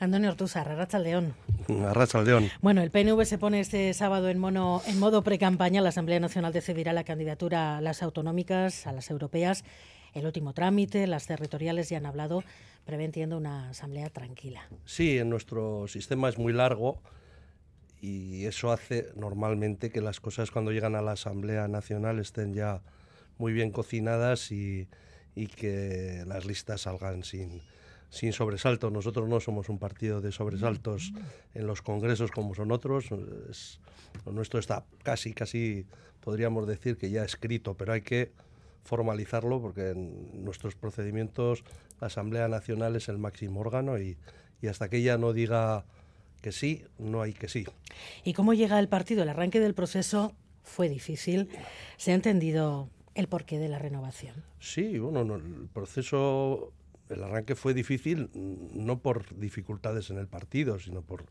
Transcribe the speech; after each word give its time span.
Antonio 0.00 0.30
Ortuzar, 0.30 0.66
Arrachaldeón. 0.66 1.34
Arrachaldeón. 1.86 2.48
Bueno, 2.62 2.80
el 2.80 2.90
PNV 2.90 3.22
se 3.26 3.36
pone 3.36 3.60
este 3.60 3.92
sábado 3.92 4.30
en, 4.30 4.38
mono, 4.38 4.80
en 4.86 4.98
modo 4.98 5.22
pre-campaña. 5.22 5.82
La 5.82 5.90
Asamblea 5.90 6.18
Nacional 6.18 6.54
decidirá 6.54 6.94
la 6.94 7.04
candidatura 7.04 7.76
a 7.76 7.80
las 7.82 8.02
autonómicas, 8.02 8.86
a 8.86 8.92
las 8.92 9.10
europeas. 9.10 9.62
El 10.14 10.24
último 10.24 10.54
trámite, 10.54 11.06
las 11.06 11.26
territoriales 11.26 11.90
ya 11.90 11.98
han 11.98 12.06
hablado, 12.06 12.42
preventiendo 12.86 13.36
una 13.36 13.68
asamblea 13.68 14.08
tranquila. 14.08 14.66
Sí, 14.86 15.18
en 15.18 15.28
nuestro 15.28 15.86
sistema 15.86 16.30
es 16.30 16.38
muy 16.38 16.54
largo 16.54 17.02
y 18.00 18.46
eso 18.46 18.72
hace 18.72 19.08
normalmente 19.16 19.90
que 19.90 20.00
las 20.00 20.18
cosas 20.18 20.50
cuando 20.50 20.72
llegan 20.72 20.96
a 20.96 21.02
la 21.02 21.12
Asamblea 21.12 21.68
Nacional 21.68 22.20
estén 22.20 22.54
ya 22.54 22.80
muy 23.36 23.52
bien 23.52 23.70
cocinadas 23.70 24.50
y, 24.50 24.88
y 25.34 25.46
que 25.48 26.24
las 26.26 26.46
listas 26.46 26.80
salgan 26.80 27.22
sin, 27.22 27.60
sin 28.10 28.32
sobresaltos. 28.32 28.92
Nosotros 28.92 29.28
no 29.28 29.40
somos 29.40 29.68
un 29.68 29.78
partido 29.78 30.20
de 30.20 30.32
sobresaltos 30.32 31.12
en 31.54 31.66
los 31.66 31.80
congresos 31.80 32.30
como 32.30 32.54
son 32.54 32.72
otros. 32.72 33.10
lo 33.10 34.32
nuestro 34.32 34.60
está 34.60 34.84
casi, 35.02 35.32
casi, 35.32 35.86
podríamos 36.20 36.66
decir 36.66 36.98
que 36.98 37.10
ya 37.10 37.24
escrito, 37.24 37.74
pero 37.74 37.92
hay 37.92 38.02
que 38.02 38.32
formalizarlo 38.82 39.60
porque 39.60 39.90
en 39.90 40.44
nuestros 40.44 40.74
procedimientos 40.74 41.64
la 42.00 42.08
Asamblea 42.08 42.48
Nacional 42.48 42.96
es 42.96 43.08
el 43.08 43.18
máximo 43.18 43.60
órgano 43.60 43.98
y, 43.98 44.16
y 44.60 44.66
hasta 44.66 44.88
que 44.88 44.98
ella 44.98 45.16
no 45.16 45.32
diga 45.32 45.84
que 46.40 46.52
sí, 46.52 46.84
no 46.98 47.22
hay 47.22 47.32
que 47.32 47.48
sí. 47.48 47.66
¿Y 48.24 48.32
cómo 48.32 48.54
llega 48.54 48.78
el 48.78 48.88
partido? 48.88 49.22
El 49.22 49.28
arranque 49.28 49.60
del 49.60 49.74
proceso 49.74 50.34
fue 50.64 50.88
difícil. 50.88 51.48
¿Se 51.96 52.12
ha 52.12 52.14
entendido 52.14 52.88
el 53.14 53.28
porqué 53.28 53.58
de 53.58 53.68
la 53.68 53.78
renovación? 53.78 54.34
Sí, 54.58 54.98
bueno, 54.98 55.24
no, 55.24 55.36
el 55.36 55.68
proceso 55.72 56.72
el 57.10 57.22
arranque 57.22 57.54
fue 57.54 57.74
difícil 57.74 58.30
no 58.34 59.00
por 59.00 59.36
dificultades 59.38 60.10
en 60.10 60.18
el 60.18 60.26
partido, 60.26 60.78
sino 60.78 61.02
por, 61.02 61.24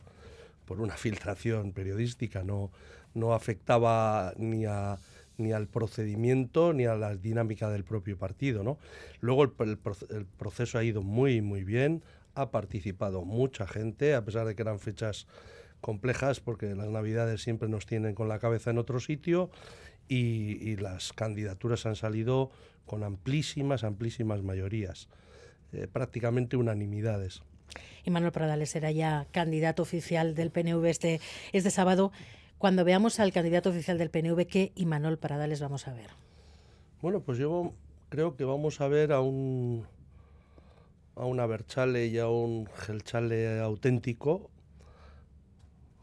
por 0.66 0.82
una 0.82 0.96
filtración 0.96 1.72
periodística. 1.72 2.44
No, 2.44 2.72
no 3.14 3.34
afectaba 3.34 4.34
ni 4.38 4.66
a 4.66 4.98
ni 5.40 5.54
al 5.54 5.68
procedimiento 5.68 6.74
ni 6.74 6.86
a 6.86 6.96
la 6.96 7.16
dinámica 7.16 7.70
del 7.70 7.84
propio 7.84 8.18
partido. 8.18 8.64
¿no? 8.64 8.78
Luego 9.22 9.46
el, 9.46 9.54
el, 10.10 10.26
proceso 10.26 10.78
ha 10.78 10.84
ido 10.84 11.02
muy, 11.02 11.42
muy 11.42 11.64
bien, 11.64 12.04
ha 12.36 12.52
participado 12.52 13.24
mucha 13.24 13.66
gente, 13.66 14.16
a 14.16 14.24
pesar 14.24 14.46
de 14.46 14.56
que 14.56 14.62
eran 14.62 14.80
fechas 14.80 15.28
complejas, 15.82 16.42
porque 16.42 16.76
las 16.76 16.90
navidades 16.90 17.42
siempre 17.42 17.70
nos 17.70 17.86
tienen 17.86 18.16
con 18.16 18.28
la 18.28 18.40
cabeza 18.40 18.70
en 18.72 18.78
otro 18.78 19.00
sitio, 19.00 19.50
y 20.12 20.76
las 20.78 21.14
candidaturas 21.14 21.86
han 21.86 21.96
salido 21.96 22.50
con 22.88 23.04
amplísimas, 23.04 23.84
amplísimas 23.84 24.42
mayorías. 24.42 25.08
Eh, 25.72 25.88
prácticamente 25.88 26.58
unanimidades. 26.58 27.44
Y 28.04 28.10
Manuel 28.10 28.32
Pradales 28.32 28.72
será 28.72 28.92
ya 28.92 29.28
candidato 29.32 29.84
oficial 29.84 30.34
del 30.34 30.52
PNV 30.52 30.86
este, 30.86 31.22
este 31.52 31.70
sábado. 31.70 32.12
Cuando 32.58 32.84
veamos 32.84 33.20
al 33.20 33.32
candidato 33.32 33.70
oficial 33.70 33.98
del 33.98 34.10
PNV, 34.10 34.48
¿qué 34.48 34.72
y 34.76 34.86
Manuel 34.86 35.18
Pradales 35.18 35.62
vamos 35.62 35.88
a 35.88 35.94
ver? 35.94 36.10
Bueno, 37.02 37.22
pues 37.22 37.38
yo 37.38 37.74
creo 38.10 38.36
que 38.36 38.44
vamos 38.44 38.82
a 38.82 38.88
ver 38.88 39.12
a 39.12 39.22
un 39.22 39.86
a 41.16 41.26
una 41.26 41.46
Berchale 41.46 42.08
y 42.08 42.18
a 42.18 42.30
un 42.30 42.68
Gelchale 42.78 43.60
auténtico, 43.60 44.50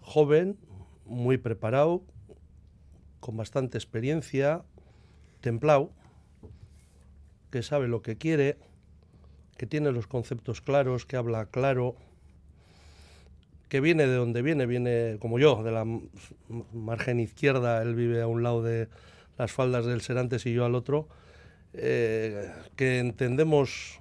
joven, 0.02 0.58
muy 1.06 1.38
preparado, 1.38 2.02
con 3.20 3.36
bastante 3.36 3.78
experiencia, 3.78 4.62
templado, 5.40 5.90
que 7.50 7.62
sabe 7.62 7.88
lo 7.88 8.02
que 8.02 8.18
quiere 8.18 8.58
que 9.56 9.66
tiene 9.66 9.92
los 9.92 10.06
conceptos 10.06 10.60
claros, 10.60 11.06
que 11.06 11.16
habla 11.16 11.46
claro, 11.46 11.96
que 13.68 13.80
viene 13.80 14.06
de 14.06 14.14
donde 14.14 14.42
viene, 14.42 14.66
viene 14.66 15.16
como 15.20 15.38
yo, 15.38 15.62
de 15.62 15.72
la 15.72 15.84
margen 16.72 17.20
izquierda, 17.20 17.82
él 17.82 17.94
vive 17.94 18.22
a 18.22 18.26
un 18.26 18.42
lado 18.42 18.62
de 18.62 18.88
las 19.38 19.52
faldas 19.52 19.86
del 19.86 20.00
Serantes 20.00 20.46
y 20.46 20.52
yo 20.52 20.64
al 20.64 20.74
otro, 20.74 21.08
eh, 21.74 22.52
que 22.76 22.98
entendemos 22.98 23.98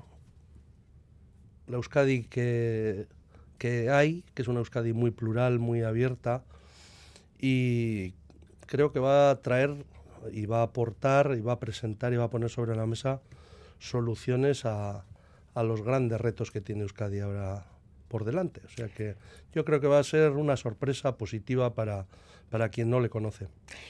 la 1.68 1.78
Euskadi 1.78 2.24
que, 2.24 3.08
que 3.58 3.90
hay, 3.90 4.24
que 4.34 4.44
es 4.44 4.48
una 4.48 4.60
Euskadi 4.60 4.94
muy 4.94 5.12
plural, 5.12 5.60
muy 5.60 5.82
abierta, 5.82 6.44
y 7.40 8.14
creo 8.68 8.92
que 8.92 9.00
va 9.00 9.32
a 9.32 9.42
traer 9.42 9.76
y 10.32 10.46
va 10.46 10.60
a 10.60 10.64
aportar 10.64 11.36
y 11.38 11.42
va 11.42 11.54
a 11.54 11.60
presentar 11.60 12.14
y 12.14 12.18
va 12.18 12.26
a 12.26 12.30
poner 12.30 12.50
sobre 12.50 12.76
la 12.76 12.86
mesa 12.86 13.22
soluciones 13.80 14.66
a, 14.66 15.06
a 15.56 15.64
los 15.64 15.82
grandes 15.82 16.22
retos 16.22 16.52
que 16.52 16.62
tiene 16.62 16.84
Euskadi 16.84 17.20
ahora 17.22 17.66
por 18.08 18.24
delante. 18.24 18.62
O 18.66 18.70
sea 18.70 18.88
que 18.88 19.16
yo 19.54 19.66
creo 19.66 19.80
que 19.82 19.88
va 19.88 20.00
a 20.00 20.04
ser 20.04 20.32
una 20.32 20.58
sorpresa 20.58 21.18
positiva 21.18 21.74
para, 21.74 22.06
para 22.50 22.70
quien 22.70 22.90
no 22.90 23.00
le 23.00 23.10
conoce. 23.10 23.48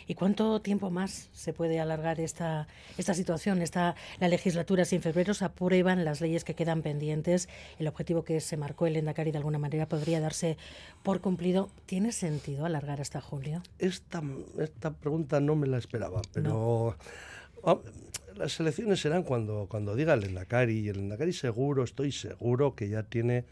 ¿Y 0.07 0.15
cuánto 0.15 0.61
tiempo 0.61 0.89
más 0.89 1.29
se 1.33 1.53
puede 1.53 1.79
alargar 1.79 2.19
esta, 2.19 2.67
esta 2.97 3.13
situación? 3.13 3.61
Esta, 3.61 3.95
la 4.19 4.27
legislatura 4.27 4.85
sin 4.85 5.01
febrero 5.01 5.33
se 5.33 5.45
aprueban 5.45 6.05
las 6.05 6.21
leyes 6.21 6.43
que 6.43 6.53
quedan 6.53 6.81
pendientes. 6.81 7.49
El 7.79 7.87
objetivo 7.87 8.23
que 8.23 8.39
se 8.39 8.57
marcó 8.57 8.87
el 8.87 8.95
Endacari 8.95 9.31
de 9.31 9.37
alguna 9.39 9.59
manera 9.59 9.87
podría 9.87 10.19
darse 10.19 10.57
por 11.03 11.19
cumplido. 11.19 11.69
¿Tiene 11.85 12.11
sentido 12.11 12.65
alargar 12.65 13.01
hasta 13.01 13.21
julio? 13.21 13.61
Esta, 13.79 14.23
esta 14.59 14.91
pregunta 14.91 15.39
no 15.39 15.55
me 15.55 15.67
la 15.67 15.77
esperaba, 15.77 16.21
pero... 16.31 16.95
Ah, 17.63 17.79
las 18.35 18.59
elecciones 18.59 18.99
serán 18.99 19.23
cuando, 19.23 19.67
cuando 19.69 19.95
diga 19.95 20.13
el 20.13 20.23
Endacari, 20.23 20.79
y 20.79 20.89
el 20.89 20.99
Endacari 20.99 21.33
seguro, 21.33 21.83
estoy 21.83 22.11
seguro 22.11 22.75
que 22.75 22.89
ya 22.89 23.03
tiene 23.03 23.45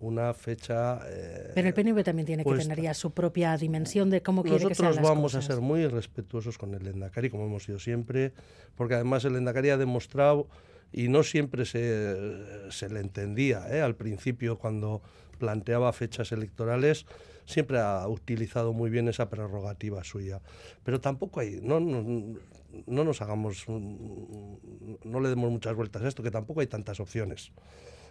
una 0.00 0.32
fecha. 0.34 1.00
Eh, 1.06 1.52
Pero 1.54 1.68
el 1.68 1.74
PNV 1.74 2.04
también 2.04 2.26
tiene 2.26 2.44
que 2.44 2.54
tener 2.54 2.80
ya 2.80 2.94
su 2.94 3.10
propia 3.10 3.56
dimensión 3.56 4.10
de 4.10 4.22
cómo 4.22 4.42
quiere 4.42 4.66
que 4.66 4.74
sean 4.74 4.94
las 4.94 5.02
vamos 5.02 5.34
a 5.34 5.42
ser 5.42 5.60
muy 5.60 5.86
respetuosos 5.86 6.56
con 6.58 6.74
el 6.74 6.86
Endacari, 6.86 7.30
como 7.30 7.46
hemos 7.46 7.64
sido 7.64 7.78
siempre, 7.78 8.32
porque 8.76 8.94
además 8.94 9.24
el 9.24 9.36
Endacari 9.36 9.70
ha 9.70 9.76
demostrado, 9.76 10.48
y 10.92 11.08
no 11.08 11.22
siempre 11.22 11.66
se, 11.66 12.16
se 12.70 12.88
le 12.88 13.00
entendía 13.00 13.66
¿eh? 13.70 13.82
al 13.82 13.94
principio 13.94 14.58
cuando 14.58 15.02
planteaba 15.38 15.92
fechas 15.92 16.32
electorales, 16.32 17.04
siempre 17.44 17.78
ha 17.78 18.06
utilizado 18.08 18.72
muy 18.72 18.90
bien 18.90 19.08
esa 19.08 19.28
prerrogativa 19.30 20.02
suya. 20.04 20.40
Pero 20.84 21.00
tampoco 21.00 21.40
hay, 21.40 21.60
no, 21.62 21.80
no, 21.80 22.38
no 22.86 23.04
nos 23.04 23.22
hagamos, 23.22 23.66
no 23.68 25.20
le 25.20 25.28
demos 25.28 25.50
muchas 25.50 25.74
vueltas 25.74 26.02
a 26.02 26.08
esto, 26.08 26.22
que 26.22 26.30
tampoco 26.30 26.60
hay 26.60 26.66
tantas 26.66 27.00
opciones. 27.00 27.52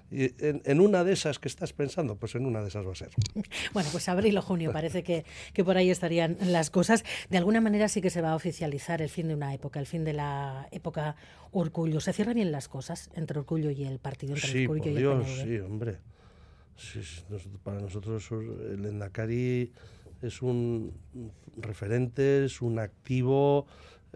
Y 0.09 0.31
en, 0.39 0.79
una 0.79 1.03
de 1.03 1.11
esas 1.11 1.37
que 1.37 1.49
estás 1.49 1.73
pensando, 1.73 2.15
pues 2.15 2.35
en 2.35 2.45
una 2.45 2.61
de 2.61 2.69
esas 2.69 2.87
va 2.87 2.93
a 2.93 2.95
ser. 2.95 3.09
Bueno, 3.73 3.89
pues 3.91 4.07
abril 4.07 4.37
o 4.37 4.41
junio 4.41 4.71
parece 4.71 5.03
que, 5.03 5.25
que, 5.53 5.63
por 5.65 5.75
ahí 5.75 5.89
estarían 5.89 6.37
las 6.45 6.69
cosas. 6.69 7.03
De 7.29 7.37
alguna 7.37 7.59
manera 7.59 7.89
sí 7.89 8.01
que 8.01 8.09
se 8.09 8.21
va 8.21 8.31
a 8.31 8.35
oficializar 8.35 9.01
el 9.01 9.09
fin 9.09 9.27
de 9.27 9.35
una 9.35 9.53
época, 9.53 9.79
el 9.79 9.85
fin 9.85 10.05
de 10.05 10.13
la 10.13 10.67
época 10.71 11.17
Orgullo. 11.51 11.99
¿Se 11.99 12.13
cierran 12.13 12.35
bien 12.35 12.51
las 12.51 12.69
cosas 12.69 13.09
entre 13.15 13.39
Orgullo 13.39 13.69
y 13.69 13.83
el 13.83 13.99
partido? 13.99 14.35
Entre 14.35 14.49
sí, 14.49 14.65
Orgullo 14.65 14.83
por 14.83 14.93
Dios, 14.93 15.41
sí, 15.43 15.57
hombre. 15.59 15.97
para 17.63 17.81
nosotros 17.81 18.29
el 18.31 18.85
Endacari 18.85 19.73
es 20.21 20.41
un 20.41 20.93
referente, 21.57 22.45
es 22.45 22.61
un 22.61 22.79
activo, 22.79 23.67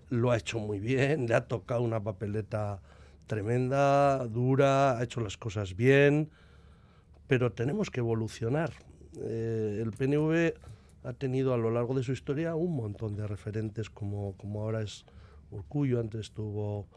lo 0.09 0.31
ha 0.31 0.37
hecho 0.37 0.59
muy 0.59 0.79
bien, 0.79 1.27
le 1.27 1.35
ha 1.35 1.47
tocado 1.47 1.81
una 1.81 2.01
papeleta 2.01 2.81
tremenda, 3.27 4.25
dura, 4.27 4.97
ha 4.97 5.03
hecho 5.03 5.21
las 5.21 5.37
cosas 5.37 5.75
bien, 5.75 6.29
pero 7.27 7.51
tenemos 7.53 7.89
que 7.89 7.99
evolucionar. 7.99 8.73
Eh, 9.21 9.79
el 9.81 9.91
PNV 9.91 10.53
ha 11.03 11.13
tenido 11.13 11.53
a 11.53 11.57
lo 11.57 11.71
largo 11.71 11.93
de 11.95 12.03
su 12.03 12.11
historia 12.11 12.55
un 12.55 12.75
montón 12.75 13.15
de 13.15 13.27
referentes, 13.27 13.89
como, 13.89 14.35
como 14.37 14.61
ahora 14.61 14.81
es 14.81 15.05
Urcullo, 15.49 15.99
antes 15.99 16.21
estuvo 16.21 16.87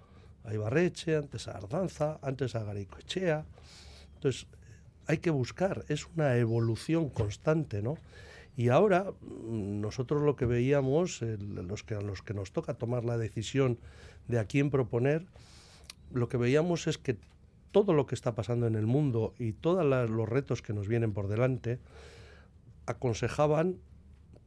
a 0.45 0.53
Ibarreche, 0.53 1.17
antes 1.17 1.49
a 1.49 1.53
Ardanza, 1.53 2.19
antes 2.23 2.55
a 2.55 2.65
Echea. 2.75 3.45
Entonces, 4.15 4.47
hay 5.07 5.19
que 5.19 5.31
buscar, 5.31 5.85
es 5.89 6.07
una 6.17 6.37
evolución 6.37 7.09
constante, 7.09 7.83
¿no? 7.83 7.97
Y 8.57 8.69
ahora 8.69 9.13
mm, 9.21 9.81
nosotros 9.81 10.23
lo 10.23 10.37
que 10.37 10.47
veíamos, 10.47 11.23
los 11.23 11.83
que, 11.83 11.95
a 11.95 12.01
los 12.01 12.23
que 12.23 12.35
nos 12.35 12.53
toca 12.53 12.75
tomar 12.75 13.05
la 13.05 13.19
decisión 13.19 13.79
de 14.29 14.39
a 14.39 14.45
quién 14.45 14.71
proponer, 14.71 15.27
lo 16.13 16.29
que 16.29 16.37
veíamos 16.37 16.87
es 16.87 16.99
que 16.99 17.17
todo 17.73 17.93
lo 17.93 18.07
que 18.07 18.15
está 18.15 18.35
pasando 18.35 18.67
en 18.67 18.77
el 18.77 18.87
mundo 18.87 19.35
y 19.39 19.53
todos 19.53 19.85
los 19.85 20.29
retos 20.29 20.63
que 20.63 20.73
nos 20.73 20.87
vienen 20.87 21.13
por 21.13 21.27
delante 21.27 21.81
aconsejaban 22.87 23.79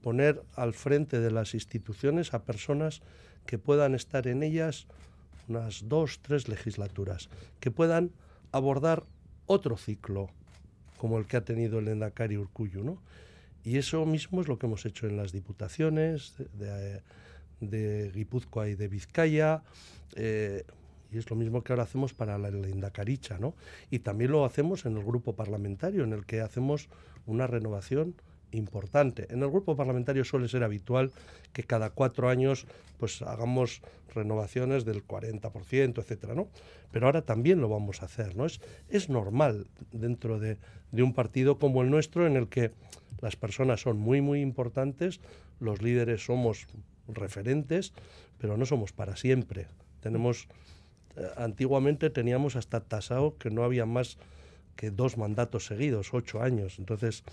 poner 0.01 0.41
al 0.55 0.73
frente 0.73 1.19
de 1.19 1.31
las 1.31 1.53
instituciones 1.53 2.33
a 2.33 2.43
personas 2.43 3.01
que 3.45 3.57
puedan 3.57 3.95
estar 3.95 4.27
en 4.27 4.43
ellas 4.43 4.87
unas 5.49 5.87
dos, 5.89 6.19
tres 6.21 6.47
legislaturas, 6.47 7.29
que 7.59 7.71
puedan 7.71 8.11
abordar 8.51 9.03
otro 9.45 9.77
ciclo 9.77 10.29
como 10.97 11.17
el 11.17 11.25
que 11.25 11.37
ha 11.37 11.45
tenido 11.45 11.79
el 11.79 11.87
Endacari 11.87 12.37
Urcuyo, 12.37 12.83
¿no? 12.83 12.97
Y 13.67 13.77
eso 13.77 14.05
mismo 14.05 14.39
es 14.39 14.47
lo 14.47 14.57
que 14.57 14.65
hemos 14.65 14.85
hecho 14.85 15.07
en 15.07 15.17
las 15.17 15.33
diputaciones 15.33 16.35
de, 17.59 18.11
Guipúzcoa 18.15 18.69
y 18.69 18.75
de 18.75 18.87
Vizcaya. 18.87 19.61
Eh, 20.15 20.63
Y 21.11 21.17
es 21.17 21.29
lo 21.29 21.35
mismo 21.35 21.61
que 21.61 21.73
ahora 21.73 21.83
hacemos 21.83 22.13
para 22.13 22.37
la 22.37 22.47
Indacaricha, 22.49 23.37
¿no? 23.39 23.55
Y 23.91 23.99
también 23.99 24.31
lo 24.31 24.45
hacemos 24.45 24.85
en 24.85 24.95
el 24.95 25.03
grupo 25.03 25.33
parlamentario, 25.33 26.05
en 26.05 26.13
el 26.13 26.25
que 26.25 26.39
hacemos 26.39 26.87
una 27.25 27.45
renovación 27.45 28.15
importante. 28.51 29.27
En 29.33 29.43
el 29.43 29.49
grupo 29.49 29.75
parlamentario 29.75 30.23
suele 30.23 30.47
ser 30.47 30.63
habitual 30.63 31.11
que 31.51 31.63
cada 31.63 31.89
cuatro 31.89 32.29
años 32.29 32.67
pues 32.97 33.21
hagamos 33.21 33.81
renovaciones 34.15 34.85
del 34.85 35.05
40%, 35.05 35.99
etcétera, 35.99 36.35
¿no? 36.35 36.47
Pero 36.93 37.07
ahora 37.07 37.23
también 37.23 37.59
lo 37.59 37.67
vamos 37.67 38.01
a 38.01 38.05
hacer, 38.05 38.37
¿no? 38.37 38.45
Es, 38.45 38.61
es 38.87 39.09
normal 39.09 39.67
dentro 39.91 40.39
de, 40.39 40.57
de 40.93 41.03
un 41.03 41.13
partido 41.13 41.59
como 41.59 41.81
el 41.81 41.89
nuestro 41.89 42.25
en 42.25 42.37
el 42.37 42.47
que 42.47 42.71
las 43.19 43.35
personas 43.35 43.81
son 43.81 43.97
muy, 43.97 44.21
muy 44.21 44.41
importantes, 44.41 45.19
los 45.59 45.81
líderes 45.81 46.25
somos 46.25 46.67
referentes, 47.07 47.93
pero 48.37 48.57
no 48.57 48.65
somos 48.65 48.93
para 48.93 49.15
siempre. 49.15 49.67
Tenemos, 50.01 50.47
eh, 51.15 51.27
antiguamente 51.37 52.09
teníamos 52.09 52.55
hasta 52.55 52.81
tasado 52.81 53.37
que 53.37 53.49
no 53.49 53.63
había 53.63 53.85
más 53.85 54.17
que 54.75 54.91
dos 54.91 55.17
mandatos 55.17 55.65
seguidos, 55.65 56.13
ocho 56.13 56.41
años. 56.41 56.77
Entonces, 56.77 57.23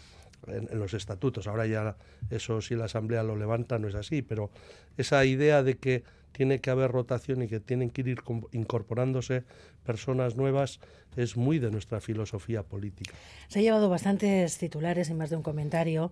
en, 0.46 0.78
los 0.78 0.94
estatutos. 0.94 1.46
Ahora 1.46 1.66
ya 1.66 1.96
eso 2.30 2.60
si 2.60 2.74
la 2.74 2.86
Asamblea 2.86 3.22
lo 3.22 3.36
levanta 3.36 3.78
no 3.78 3.88
es 3.88 3.94
así, 3.94 4.22
pero 4.22 4.50
esa 4.96 5.24
idea 5.24 5.62
de 5.62 5.76
que 5.76 6.04
tiene 6.34 6.60
que 6.60 6.70
haber 6.70 6.90
rotación 6.90 7.42
y 7.42 7.48
que 7.48 7.60
tienen 7.60 7.90
que 7.90 8.02
ir 8.02 8.18
incorporándose 8.52 9.44
personas 9.84 10.36
nuevas 10.36 10.80
es 11.16 11.36
muy 11.36 11.60
de 11.60 11.70
nuestra 11.70 12.00
filosofía 12.00 12.64
política. 12.64 13.14
Se 13.48 13.60
ha 13.60 13.62
llevado 13.62 13.88
bastantes 13.88 14.58
titulares 14.58 15.08
y 15.10 15.14
más 15.14 15.30
de 15.30 15.36
un 15.36 15.42
comentario 15.42 16.10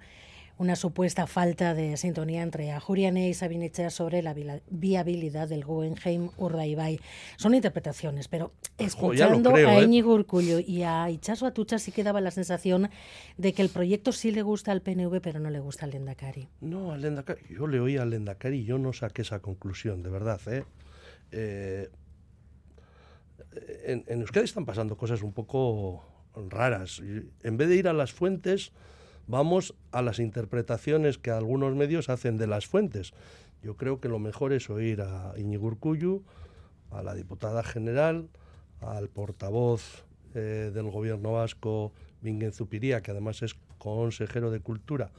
una 0.59 0.77
supuesta 0.77 1.27
falta 1.27 1.75
de 1.75 1.97
sintonía 1.97 2.43
entre 2.43 2.71
Ajuriane 2.73 3.29
y 3.29 3.35
Sabiniche 3.35 3.91
sobre 3.91 4.23
la 4.23 4.35
viabilidad 4.71 5.49
del 5.49 5.65
Guggenheim 5.65 6.31
Urdaibai. 6.37 7.01
Son 7.37 7.55
interpretaciones, 7.55 8.29
pero 8.29 8.53
escuchando 8.79 9.55
a 9.55 9.81
¿eh? 9.81 9.85
Íñigo 9.85 10.15
Urcullo 10.15 10.61
y 10.61 10.83
a 10.83 11.11
Ichaso 11.11 11.47
Atucha 11.47 11.79
sí 11.79 11.93
que 11.93 12.05
daba 12.05 12.21
la 12.21 12.31
sensación 12.31 12.91
de 13.39 13.53
que 13.53 13.63
el 13.63 13.71
proyecto 13.71 14.13
sí 14.13 14.31
le 14.31 14.43
gusta 14.43 14.73
al 14.73 14.83
PNV, 14.83 15.21
pero 15.21 15.41
no 15.41 15.51
le 15.51 15.61
gusta 15.61 15.87
al 15.87 15.93
Lendakari. 15.93 16.49
No, 16.61 16.93
al 16.93 17.01
Lendakari. 17.01 17.43
Yo 17.51 17.67
le 17.67 17.81
oí 17.81 17.97
al 17.97 18.11
Lendakari 18.11 18.61
y 18.61 18.65
yo 18.65 18.79
no 18.79 18.93
saqué 18.93 19.23
esa 19.23 19.41
conclusión, 19.41 20.03
de 20.03 20.11
verdad. 20.11 20.41
¿eh? 20.47 20.65
eh 21.33 21.91
en, 23.85 24.05
en 24.07 24.21
Euskadi 24.21 24.45
están 24.45 24.65
pasando 24.65 24.97
cosas 24.97 25.23
un 25.23 25.33
poco 25.33 26.05
raras. 26.35 27.03
En 27.43 27.57
vez 27.57 27.69
de 27.69 27.77
ir 27.77 27.89
a 27.89 27.93
las 27.93 28.13
fuentes 28.13 28.73
vamos 29.27 29.75
a 29.93 30.03
las 30.03 30.19
interpretaciones 30.19 31.19
que 31.19 31.31
algunos 31.31 31.75
medios 31.75 32.09
hacen 32.09 32.39
de 32.39 32.47
las 32.47 32.67
fuentes. 32.67 33.13
Yo 33.63 33.77
creo 33.77 34.01
que 34.01 34.09
lo 34.09 34.19
mejor 34.19 34.53
es 34.53 34.69
oír 34.71 35.03
a 35.03 35.35
Iñigo 35.37 35.67
Urcullu, 35.67 36.23
a 36.91 37.03
la 37.03 37.15
diputada 37.15 37.63
general, 37.63 38.29
al 38.81 39.09
portavoz 39.09 40.05
eh, 40.35 40.71
del 40.75 40.91
gobierno 40.91 41.33
vasco, 41.33 41.93
Mingen 42.21 42.53
Zupiría, 42.53 43.03
que 43.03 43.11
además 43.11 43.43
es 43.43 43.55
consejero 43.79 44.51
de 44.51 44.61
Cultura 44.61 45.11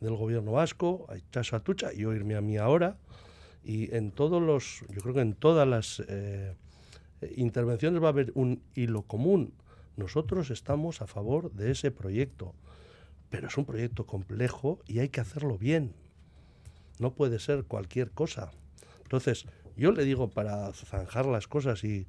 del 0.00 0.14
gobierno 0.14 0.52
vasco, 0.52 1.06
a 1.08 1.16
Ichaso 1.16 1.56
Atucha, 1.56 1.92
y 1.92 2.04
oírme 2.04 2.36
a 2.36 2.40
mí 2.40 2.56
ahora. 2.56 2.96
Y 3.64 3.94
en 3.94 4.12
todos 4.12 4.40
los, 4.40 4.84
yo 4.88 5.00
creo 5.02 5.14
que 5.14 5.20
en 5.20 5.34
todas 5.34 5.66
las 5.66 6.02
eh, 6.08 6.54
intervenciones 7.36 8.02
va 8.02 8.06
a 8.06 8.10
haber 8.10 8.30
un 8.34 8.62
hilo 8.74 9.02
común. 9.02 9.52
Nosotros 9.96 10.50
estamos 10.50 11.02
a 11.02 11.06
favor 11.06 11.50
de 11.52 11.72
ese 11.72 11.90
proyecto 11.90 12.54
pero 13.30 13.48
es 13.48 13.56
un 13.56 13.64
proyecto 13.64 14.06
complejo 14.06 14.80
y 14.86 15.00
hay 15.00 15.08
que 15.08 15.20
hacerlo 15.20 15.58
bien. 15.58 15.94
No 16.98 17.12
puede 17.12 17.38
ser 17.38 17.64
cualquier 17.64 18.10
cosa. 18.10 18.50
Entonces, 19.02 19.46
yo 19.76 19.92
le 19.92 20.04
digo 20.04 20.30
para 20.30 20.72
zanjar 20.72 21.26
las 21.26 21.46
cosas 21.46 21.84
y 21.84 22.06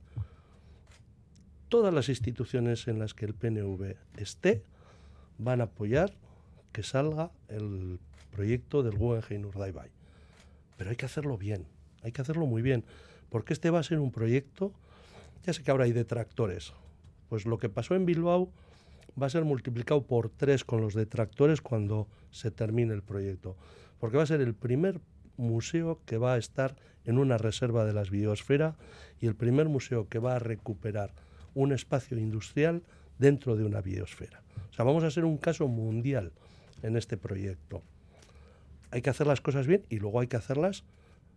todas 1.69 1.93
las 1.93 2.09
instituciones 2.09 2.87
en 2.87 2.99
las 2.99 3.13
que 3.13 3.25
el 3.25 3.35
PNV 3.35 3.95
esté 4.17 4.63
van 5.37 5.61
a 5.61 5.65
apoyar 5.65 6.13
que 6.71 6.83
salga 6.83 7.31
el 7.47 7.99
proyecto 8.31 8.83
del 8.83 8.97
Guggenheim 8.97 9.45
Urdaibai. 9.45 9.91
Pero 10.77 10.89
hay 10.89 10.95
que 10.95 11.05
hacerlo 11.05 11.37
bien, 11.37 11.67
hay 12.03 12.11
que 12.11 12.21
hacerlo 12.21 12.45
muy 12.45 12.61
bien, 12.61 12.83
porque 13.29 13.53
este 13.53 13.69
va 13.69 13.79
a 13.79 13.83
ser 13.83 13.99
un 13.99 14.11
proyecto, 14.11 14.73
ya 15.43 15.53
sé 15.53 15.63
que 15.63 15.71
ahora 15.71 15.85
hay 15.85 15.91
detractores, 15.91 16.73
pues 17.27 17.45
lo 17.45 17.57
que 17.57 17.69
pasó 17.69 17.95
en 17.95 18.05
Bilbao 18.05 18.51
va 19.21 19.27
a 19.27 19.29
ser 19.29 19.45
multiplicado 19.45 20.05
por 20.05 20.29
tres 20.29 20.63
con 20.63 20.81
los 20.81 20.93
detractores 20.93 21.61
cuando 21.61 22.07
se 22.31 22.51
termine 22.51 22.93
el 22.93 23.03
proyecto, 23.03 23.55
porque 23.99 24.17
va 24.17 24.23
a 24.23 24.27
ser 24.27 24.41
el 24.41 24.53
primer 24.53 24.99
museo 25.37 25.99
que 26.05 26.17
va 26.17 26.33
a 26.33 26.37
estar 26.37 26.75
en 27.05 27.17
una 27.17 27.37
reserva 27.37 27.85
de 27.85 27.93
las 27.93 28.09
biosfera 28.09 28.75
y 29.19 29.27
el 29.27 29.35
primer 29.35 29.69
museo 29.69 30.07
que 30.09 30.19
va 30.19 30.35
a 30.35 30.39
recuperar 30.39 31.13
un 31.53 31.71
espacio 31.71 32.17
industrial 32.17 32.83
dentro 33.17 33.55
de 33.55 33.63
una 33.63 33.81
biosfera. 33.81 34.43
O 34.69 34.73
sea, 34.73 34.85
vamos 34.85 35.03
a 35.03 35.11
ser 35.11 35.25
un 35.25 35.37
caso 35.37 35.67
mundial 35.67 36.31
en 36.83 36.95
este 36.95 37.17
proyecto. 37.17 37.81
Hay 38.91 39.01
que 39.01 39.09
hacer 39.09 39.27
las 39.27 39.41
cosas 39.41 39.67
bien 39.67 39.85
y 39.89 39.99
luego 39.99 40.19
hay 40.19 40.27
que 40.27 40.37
hacerlas 40.37 40.83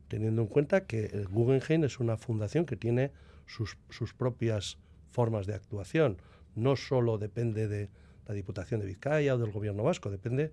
teniendo 0.09 0.43
en 0.43 0.49
cuenta 0.49 0.87
que 0.87 1.07
el 1.07 1.27
Guggenheim 1.29 1.85
es 1.85 1.99
una 1.99 2.17
fundación 2.17 2.67
que 2.67 2.77
tiene 2.77 3.13
sus, 3.47 3.79
sus 3.89 4.13
propias 4.13 4.79
formas 5.11 5.47
de 5.47 5.55
actuación 5.55 6.19
no 6.55 6.77
solo 6.77 7.19
depende 7.19 7.69
de 7.69 7.89
la 8.27 8.35
Diputación 8.35 8.81
de 8.81 8.87
Vizcaya 8.87 9.35
o 9.35 9.39
del 9.39 9.51
Gobierno 9.51 9.83
vasco, 9.83 10.11
depende 10.11 10.53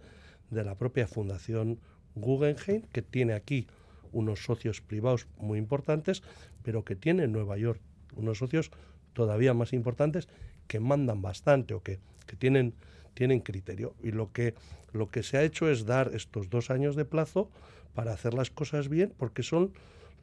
de 0.49 0.63
la 0.63 0.75
propia 0.75 1.07
Fundación 1.07 1.79
Guggenheim, 2.15 2.83
que 2.91 3.01
tiene 3.01 3.33
aquí 3.33 3.67
unos 4.11 4.43
socios 4.43 4.81
privados 4.81 5.27
muy 5.37 5.59
importantes, 5.59 6.23
pero 6.63 6.83
que 6.83 6.95
tiene 6.95 7.23
en 7.23 7.31
Nueva 7.31 7.57
York 7.57 7.79
unos 8.15 8.39
socios 8.39 8.71
todavía 9.13 9.53
más 9.53 9.73
importantes 9.73 10.27
que 10.67 10.79
mandan 10.79 11.21
bastante 11.21 11.73
o 11.73 11.83
que, 11.83 11.99
tienen, 12.37 12.73
tienen 13.13 13.41
criterio. 13.41 13.95
Y 14.03 14.11
lo 14.11 14.31
que, 14.31 14.55
lo 14.93 15.09
que 15.09 15.23
se 15.23 15.37
ha 15.37 15.43
hecho 15.43 15.69
es 15.69 15.85
dar 15.85 16.11
estos 16.13 16.49
dos 16.49 16.69
años 16.69 16.95
de 16.95 17.05
plazo 17.05 17.49
para 17.93 18.13
hacer 18.13 18.33
las 18.33 18.49
cosas 18.51 18.87
bien, 18.89 19.13
porque 19.17 19.43
son 19.43 19.73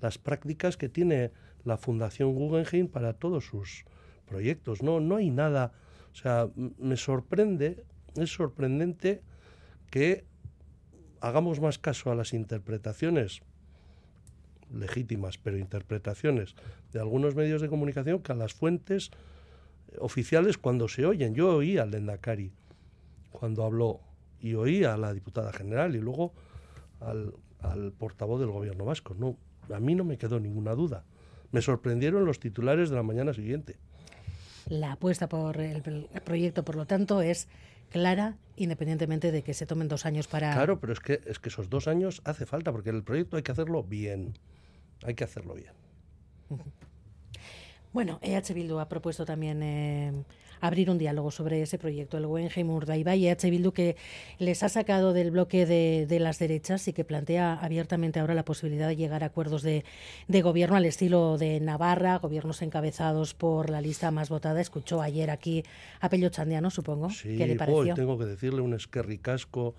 las 0.01 0.19
prácticas 0.19 0.77
que 0.77 0.89
tiene 0.89 1.31
la 1.65 1.77
Fundación 1.77 2.35
Guggenheim 2.35 2.89
para 2.89 3.15
todos 3.15 3.47
sus, 3.47 3.85
proyectos. 4.27 4.83
No, 4.83 5.01
no 5.01 5.17
hay 5.17 5.31
nada. 5.31 5.73
O 6.13 6.15
sea, 6.15 6.49
me 6.57 6.97
sorprende, 6.97 7.85
es 8.17 8.31
sorprendente 8.31 9.23
que 9.91 10.25
hagamos 11.21 11.61
más 11.61 11.79
caso 11.79 12.11
a 12.11 12.15
las 12.15 12.33
interpretaciones 12.33 13.43
legítimas, 14.73 15.39
pero 15.39 15.59
interpretaciones 15.59 16.55
de 16.93 17.01
algunos 17.01 17.35
medios 17.35 17.63
de 17.63 17.69
comunicación 17.69 18.21
que 18.21 18.33
a 18.33 18.35
las 18.35 18.55
fuentes 18.55 19.11
oficiales 19.99 20.59
cuando 20.59 20.89
se 20.89 21.07
oyen. 21.07 21.35
Yo 21.35 21.57
oí 21.57 21.79
al 21.79 21.91
Lendakari 21.91 22.53
cuando 23.31 23.65
habló 23.65 24.01
y 24.41 24.55
oí 24.55 24.85
a 24.85 24.97
la 24.97 25.13
diputada 25.13 25.53
general 25.53 25.95
y 25.97 26.01
luego 26.01 26.33
al, 27.01 27.35
al 27.61 27.93
portavoz 27.93 28.41
del 28.41 28.51
gobierno 28.51 28.85
vasco. 28.85 29.15
No, 29.15 29.37
a 29.73 29.81
mí 29.81 29.95
no 29.95 30.05
me 30.05 30.19
quedó 30.19 30.41
ninguna 30.41 30.75
duda. 30.75 31.05
Me 31.53 31.63
sorprendieron 31.63 32.25
los 32.25 32.41
titulares 32.41 32.91
de 32.91 32.97
la 32.97 33.03
mañana 33.03 33.33
siguiente. 33.33 33.77
La 34.69 34.93
apuesta 34.93 35.29
por 35.29 35.61
el, 35.61 35.83
proyecto, 36.25 36.65
por 36.65 36.77
lo 36.77 36.87
tanto, 36.87 37.23
es 37.23 37.49
clara, 37.91 38.37
independientemente 38.57 39.31
de 39.31 39.43
que 39.43 39.55
se 39.55 39.67
tomen 39.67 39.89
dos 39.89 40.07
años 40.07 40.27
para... 40.27 40.53
Claro, 40.53 40.81
pero 40.81 40.93
es 40.93 41.01
que, 41.01 41.21
es 41.27 41.39
que 41.39 41.49
esos 41.49 41.71
dos 41.71 41.87
años 41.87 42.21
hace 42.25 42.47
falta, 42.47 42.73
porque 42.73 42.91
el 42.91 43.05
proyecto 43.05 43.37
hay 43.37 43.43
que 43.43 43.53
hacerlo 43.53 43.83
bien. 43.85 44.35
Hay 45.05 45.15
que 45.15 45.25
hacerlo 45.25 45.55
bien. 45.55 45.73
Bueno, 47.93 48.19
EH 48.23 48.53
Bildu 48.53 48.79
ha 48.79 48.89
propuesto 48.89 49.25
también 49.25 49.63
eh, 49.63 50.13
abrir 50.61 50.91
un 50.91 50.99
diálogo 50.99 51.31
sobre 51.31 51.63
ese 51.63 51.79
proyecto, 51.79 52.19
el 52.19 52.27
Guggenheim 52.27 52.71
Urdaibai 52.71 53.19
y 53.19 53.29
EH 53.29 53.51
Bildu 53.51 53.73
que 53.73 53.97
les 54.39 54.63
ha 54.63 54.69
sacado 54.69 55.13
del 55.13 55.31
bloque 55.31 55.67
de, 55.67 56.19
las 56.21 56.39
derechas 56.39 56.89
y 56.89 56.93
que 56.93 57.05
plantea 57.05 57.55
abiertamente 57.55 58.21
ahora 58.21 58.35
la 58.35 58.45
posibilidad 58.45 58.89
de 58.89 58.97
llegar 58.97 59.23
a 59.23 59.27
acuerdos 59.27 59.63
de, 59.63 59.85
gobierno 60.29 60.77
al 60.77 60.85
estilo 60.85 61.39
de 61.39 61.61
Navarra, 61.61 62.19
gobiernos 62.19 62.63
encabezados 62.63 63.35
por 63.35 63.71
la 63.71 63.81
lista 63.81 64.11
más 64.11 64.29
votada. 64.29 64.61
Escuchó 64.61 65.03
ayer 65.03 65.31
aquí 65.31 65.65
a 66.01 66.09
Pello 66.09 66.29
Chandiano, 66.29 66.71
supongo. 66.71 67.11
Sí, 67.11 67.37
¿Qué 67.37 67.47
le 67.47 67.57
pareció? 67.57 67.95
tengo 67.95 68.19
que 68.19 68.27
decirle 68.27 68.61
un 68.61 68.75
esquerricasco 68.75 69.75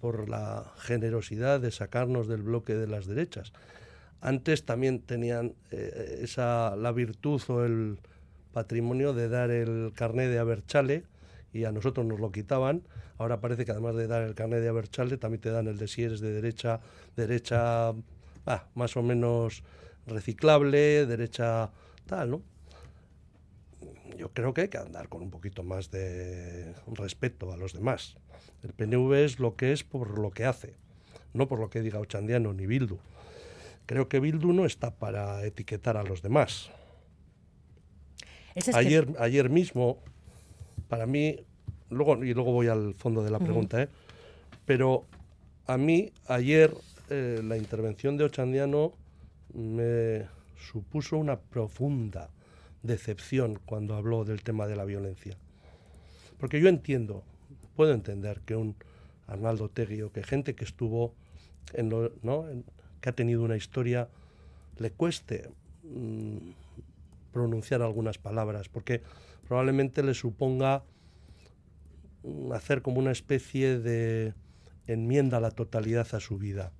por 0.00 0.28
la 0.28 0.72
generosidad 0.78 1.60
de 1.60 1.70
sacarnos 1.70 2.28
del 2.28 2.42
bloque 2.42 2.74
de 2.74 2.86
las 2.86 3.06
derechas 3.06 3.52
antes 4.24 4.64
también 4.64 5.00
tenían 5.00 5.52
eh, 5.70 6.20
esa, 6.22 6.76
la 6.76 6.92
virtud 6.92 7.42
o 7.48 7.62
el 7.62 7.98
patrimonio 8.54 9.12
de 9.12 9.28
dar 9.28 9.50
el 9.50 9.92
carné 9.94 10.28
de 10.28 10.38
Aberchale 10.38 11.04
y 11.52 11.64
a 11.64 11.72
nosotros 11.72 12.06
nos 12.06 12.18
lo 12.18 12.32
quitaban. 12.32 12.82
Ahora 13.18 13.40
parece 13.40 13.66
que 13.66 13.72
además 13.72 13.94
de 13.96 14.06
dar 14.06 14.22
el 14.22 14.34
carné 14.34 14.60
de 14.60 14.68
Aberchale 14.68 15.18
también 15.18 15.42
te 15.42 15.50
dan 15.50 15.66
el 15.66 15.76
de 15.76 15.86
si 15.86 16.04
eres 16.04 16.20
de 16.20 16.32
derecha, 16.32 16.80
derecha 17.16 17.92
más 18.74 18.96
o 18.96 19.02
menos 19.02 19.62
reciclable, 20.06 21.04
derecha 21.04 21.70
tal, 22.06 22.30
¿no? 22.30 22.42
Yo 24.16 24.30
creo 24.32 24.54
que 24.54 24.62
hay 24.62 24.68
que 24.68 24.78
andar 24.78 25.08
con 25.08 25.22
un 25.22 25.30
poquito 25.30 25.62
más 25.62 25.90
de 25.90 26.72
respeto 26.86 27.52
a 27.52 27.56
los 27.56 27.72
demás. 27.72 28.16
El 28.62 28.72
PNV 28.72 29.12
es 29.24 29.40
lo 29.40 29.56
que 29.56 29.72
es 29.72 29.84
por 29.84 30.18
lo 30.18 30.30
que 30.30 30.44
hace, 30.44 30.76
no 31.32 31.48
por 31.48 31.58
lo 31.58 31.68
que 31.68 31.82
diga 31.82 32.00
Ochandiano 32.00 32.52
ni 32.52 32.66
Bildu. 32.66 32.98
Creo 33.86 34.08
que 34.08 34.20
Bildu 34.20 34.52
no 34.52 34.64
está 34.64 34.94
para 34.94 35.44
etiquetar 35.44 35.96
a 35.96 36.04
los 36.04 36.22
demás. 36.22 36.70
Ayer, 38.74 39.08
ayer 39.18 39.50
mismo, 39.50 39.98
para 40.88 41.06
mí, 41.06 41.40
luego, 41.90 42.24
y 42.24 42.34
luego 42.34 42.52
voy 42.52 42.68
al 42.68 42.94
fondo 42.94 43.22
de 43.22 43.30
la 43.30 43.38
pregunta, 43.38 43.82
¿eh? 43.82 43.88
pero 44.64 45.04
a 45.66 45.76
mí 45.76 46.12
ayer 46.26 46.74
eh, 47.10 47.40
la 47.42 47.56
intervención 47.56 48.16
de 48.16 48.24
Ochandiano 48.24 48.92
me 49.52 50.26
supuso 50.56 51.16
una 51.16 51.38
profunda 51.38 52.30
decepción 52.82 53.58
cuando 53.64 53.94
habló 53.94 54.24
del 54.24 54.42
tema 54.42 54.66
de 54.66 54.76
la 54.76 54.84
violencia. 54.84 55.36
Porque 56.38 56.60
yo 56.60 56.68
entiendo, 56.68 57.22
puedo 57.76 57.92
entender 57.92 58.40
que 58.44 58.56
un 58.56 58.74
Arnaldo 59.26 59.68
Tegui 59.68 60.02
o 60.02 60.12
que 60.12 60.22
gente 60.22 60.54
que 60.54 60.64
estuvo 60.64 61.14
en 61.72 61.88
lo, 61.88 62.12
¿no? 62.22 62.46
que 63.00 63.08
ha 63.08 63.12
tenido 63.12 63.42
una 63.42 63.56
historia 63.56 64.08
le 64.78 64.90
cueste 64.90 65.48
mm, 65.82 66.50
pronunciar 67.34 67.82
algunas 67.82 68.16
palabras, 68.16 68.68
porque 68.68 69.02
probablemente 69.46 70.02
le 70.02 70.14
suponga 70.14 70.84
hacer 72.54 72.80
como 72.80 73.00
una 73.00 73.10
especie 73.10 73.78
de 73.78 74.32
enmienda 74.86 75.38
a 75.38 75.40
la 75.40 75.50
totalidad 75.50 76.06
a 76.14 76.20
su 76.20 76.38
vida. 76.38 76.72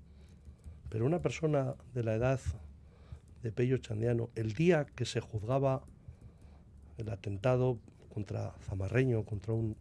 Pero 0.88 1.06
una 1.06 1.20
persona 1.20 1.74
de 1.92 2.04
la 2.04 2.14
edad 2.14 2.40
de 3.42 3.50
Pello 3.50 3.78
Chandiano, 3.78 4.30
el 4.36 4.54
día 4.54 4.86
que 4.86 5.04
se 5.04 5.20
juzgaba 5.20 5.82
el 6.98 7.10
atentado 7.10 7.78
contra 8.08 8.54
Zamarreño, 8.62 9.24
contra 9.24 9.52
un 9.54 9.76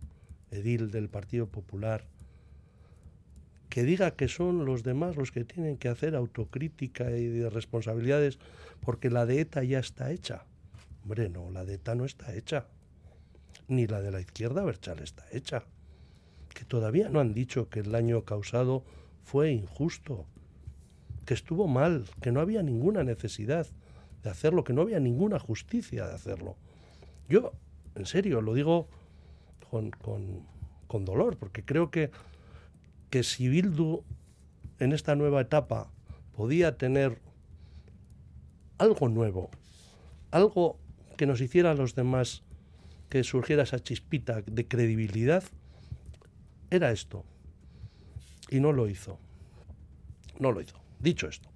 edil 0.50 0.90
del 0.90 1.08
Partido 1.08 1.48
Popular, 1.48 2.04
que 3.70 3.84
diga 3.84 4.16
que 4.16 4.28
son 4.28 4.66
los 4.66 4.84
demás 4.84 5.16
los 5.16 5.32
que 5.32 5.46
tienen 5.46 5.78
que 5.78 5.88
hacer 5.88 6.16
autocrítica 6.16 7.12
y 7.12 7.28
de 7.28 7.50
responsabilidades 7.50 8.40
porque 8.82 9.10
la 9.10 9.26
de 9.26 9.42
ETA 9.42 9.64
ya 9.64 9.80
está 9.80 10.12
hecha. 10.12 10.46
Hombre, 11.04 11.30
no, 11.30 11.52
la 11.52 11.66
de 11.66 11.76
ETA 11.76 11.96
no 11.96 12.06
está 12.06 12.34
hecha. 12.34 12.66
Ni 13.68 13.88
la 13.88 14.02
de 14.02 14.12
la 14.12 14.20
izquierda 14.20 14.64
Berchal 14.64 15.00
está 15.00 15.26
hecha. 15.32 15.64
Que 16.54 16.66
todavía 16.66 17.10
no 17.10 17.20
han 17.20 17.34
dicho 17.34 17.70
que 17.70 17.80
el 17.82 17.92
daño 17.92 18.24
causado 18.24 18.84
fue 19.24 19.52
injusto, 19.52 20.26
que 21.26 21.34
estuvo 21.34 21.68
mal, 21.68 22.06
que 22.22 22.32
no 22.32 22.42
había 22.42 22.64
ninguna 22.64 23.04
necesidad 23.04 23.68
de 24.22 24.30
hacerlo, 24.30 24.64
que 24.64 24.74
no 24.74 24.82
había 24.82 25.00
ninguna 25.00 25.40
justicia 25.40 26.08
de 26.08 26.14
hacerlo. 26.14 26.58
Yo, 27.30 27.54
en 27.96 28.06
serio, 28.06 28.42
lo 28.42 28.54
digo 28.54 28.88
con, 29.70 29.92
con 30.88 31.06
dolor, 31.06 31.38
porque 31.38 31.64
creo 31.64 31.90
que 31.90 32.12
que 33.14 33.22
si 33.22 33.48
Bildu 33.48 34.02
en 34.80 34.92
esta 34.92 35.16
nueva 35.16 35.42
etapa 35.42 35.92
podía 36.36 36.80
tener 36.80 37.22
algo 38.80 39.08
nuevo, 39.08 39.52
algo 40.32 40.80
que 41.24 41.28
nos 41.28 41.40
hiciera 41.40 41.72
a 41.72 41.74
los 41.74 41.96
demás 41.96 42.44
que 43.08 43.24
surgiera 43.24 43.64
esa 43.64 43.80
chispita 43.80 44.42
de 44.42 44.68
credibilidad, 44.68 45.42
era 46.70 46.92
esto. 46.92 47.24
Y 48.50 48.60
no 48.60 48.74
lo 48.74 48.90
hizo. 48.90 49.18
No 50.38 50.52
lo 50.52 50.60
hizo. 50.60 50.76
Dicho 51.00 51.30
esto, 51.30 51.48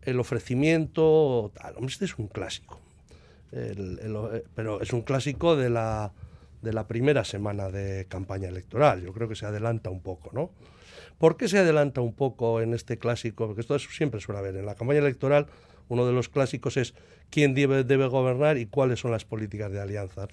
el 0.00 0.18
ofrecimiento, 0.18 1.52
este 1.86 2.06
es 2.06 2.18
un 2.18 2.28
clásico, 2.28 2.80
pero 4.54 4.80
es 4.80 4.94
un 4.94 5.02
clásico 5.02 5.54
de 5.54 5.68
la 5.68 6.10
de 6.62 6.72
la 6.72 6.88
primera 6.88 7.22
semana 7.22 7.68
de 7.68 8.06
campaña 8.06 8.48
electoral. 8.48 9.02
Yo 9.02 9.12
creo 9.12 9.28
que 9.28 9.36
se 9.36 9.44
adelanta 9.44 9.90
un 9.90 10.00
poco, 10.00 10.30
¿no? 10.32 10.52
¿Por 11.18 11.36
qué 11.36 11.48
se 11.48 11.58
adelanta 11.58 12.00
un 12.00 12.14
poco 12.14 12.60
en 12.60 12.74
este 12.74 12.98
clásico? 12.98 13.46
Porque 13.46 13.62
esto 13.62 13.78
siempre 13.78 14.20
suele 14.20 14.40
haber. 14.40 14.56
En 14.56 14.66
la 14.66 14.74
campaña 14.74 14.98
electoral, 15.00 15.46
uno 15.88 16.06
de 16.06 16.12
los 16.12 16.28
clásicos 16.28 16.76
es 16.76 16.94
quién 17.30 17.54
debe, 17.54 18.06
gobernar 18.06 18.58
y 18.58 18.66
cuáles 18.66 19.00
son 19.00 19.10
las 19.12 19.24
políticas 19.24 19.72
de 19.72 19.80
alianza. 19.80 20.28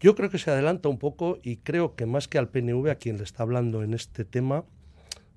Yo 0.00 0.14
creo 0.14 0.30
que 0.30 0.38
se 0.38 0.50
adelanta 0.50 0.88
un 0.88 0.98
poco 0.98 1.38
y 1.42 1.56
creo 1.56 1.96
que 1.96 2.06
más 2.06 2.28
que 2.28 2.38
al 2.38 2.48
PNV 2.48 2.90
a 2.90 2.94
quien 2.96 3.16
le 3.16 3.24
está 3.24 3.42
hablando 3.42 3.82
en 3.82 3.94
este 3.94 4.24
tema 4.24 4.64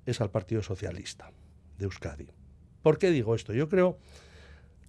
es 0.06 0.20
al 0.20 0.30
Partido 0.30 0.62
Socialista 0.62 1.32
de 1.78 1.84
Euskadi. 1.84 2.28
¿Por 2.82 2.98
qué 2.98 3.10
digo 3.10 3.34
esto? 3.34 3.52
Yo 3.52 3.68
creo 3.68 3.98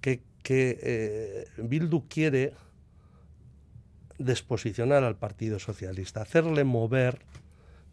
que, 0.01 0.22
que 0.44 0.80
eh, 0.82 1.46
Bildu 1.58 2.08
quiere 2.08 2.53
desposicionar 4.20 5.03
al 5.03 5.18
Partido 5.18 5.60
Socialista, 5.60 6.22
hacerle 6.22 6.63
mover 6.63 7.20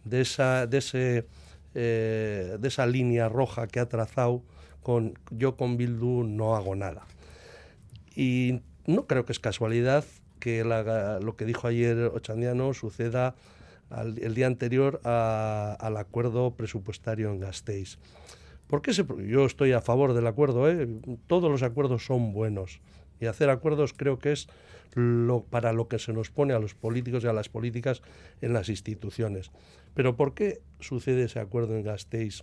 de 0.05 0.21
esa, 0.21 0.67
de 0.67 0.79
ese, 0.79 1.27
eh, 1.75 2.57
de 2.59 2.69
esa 2.69 2.87
línea 2.87 3.29
roja 3.29 3.67
que 3.67 3.81
ha 3.81 3.89
trazado 3.89 4.43
con 4.83 5.19
yo 5.31 5.57
con 5.57 5.77
Bildu 5.77 6.25
no 6.25 6.57
hago 6.57 6.75
nada. 6.75 7.07
Y 8.15 8.61
no 8.87 9.07
creo 9.07 9.25
que 9.25 9.33
es 9.33 9.41
casualidad 9.41 10.05
que 10.39 10.65
lo 10.65 11.37
que 11.37 11.45
dijo 11.45 11.69
ayer 11.69 11.99
Ochandiano 11.99 12.73
suceda 12.75 13.35
el 13.91 14.35
día 14.35 14.47
anterior 14.47 15.01
al 15.05 15.97
acuerdo 15.97 16.53
presupuestario 16.53 17.31
en 17.31 17.41
Gasteiz. 17.41 17.99
¿Por 18.67 18.83
qué 18.83 18.93
yo 18.93 19.47
estoy 19.47 19.73
a 19.73 19.81
favor 19.81 20.15
del 20.15 20.27
acuerdo, 20.29 20.71
¿eh? 20.71 20.89
todos 21.27 21.51
los 21.51 21.63
acuerdos 21.63 22.05
son 22.05 22.33
buenos 22.33 22.81
y 23.21 23.27
hacer 23.27 23.51
acuerdos 23.51 23.93
creo 23.93 24.19
que 24.19 24.33
es 24.33 24.49
para 25.51 25.73
lo 25.73 25.87
que 25.89 25.99
se 25.99 26.13
nos 26.13 26.31
pone 26.31 26.53
a 26.55 26.59
los 26.59 26.75
políticos 26.75 27.23
y 27.23 27.29
a 27.29 27.33
las 27.33 27.49
políticas 27.49 28.03
en 28.41 28.53
las 28.53 28.69
instituciones. 28.69 29.51
Pero 29.95 30.17
¿por 30.17 30.35
qué 30.35 30.63
sucede 30.81 31.25
ese 31.25 31.39
acuerdo 31.39 31.77
en 31.77 31.85
Gasteiz 31.85 32.43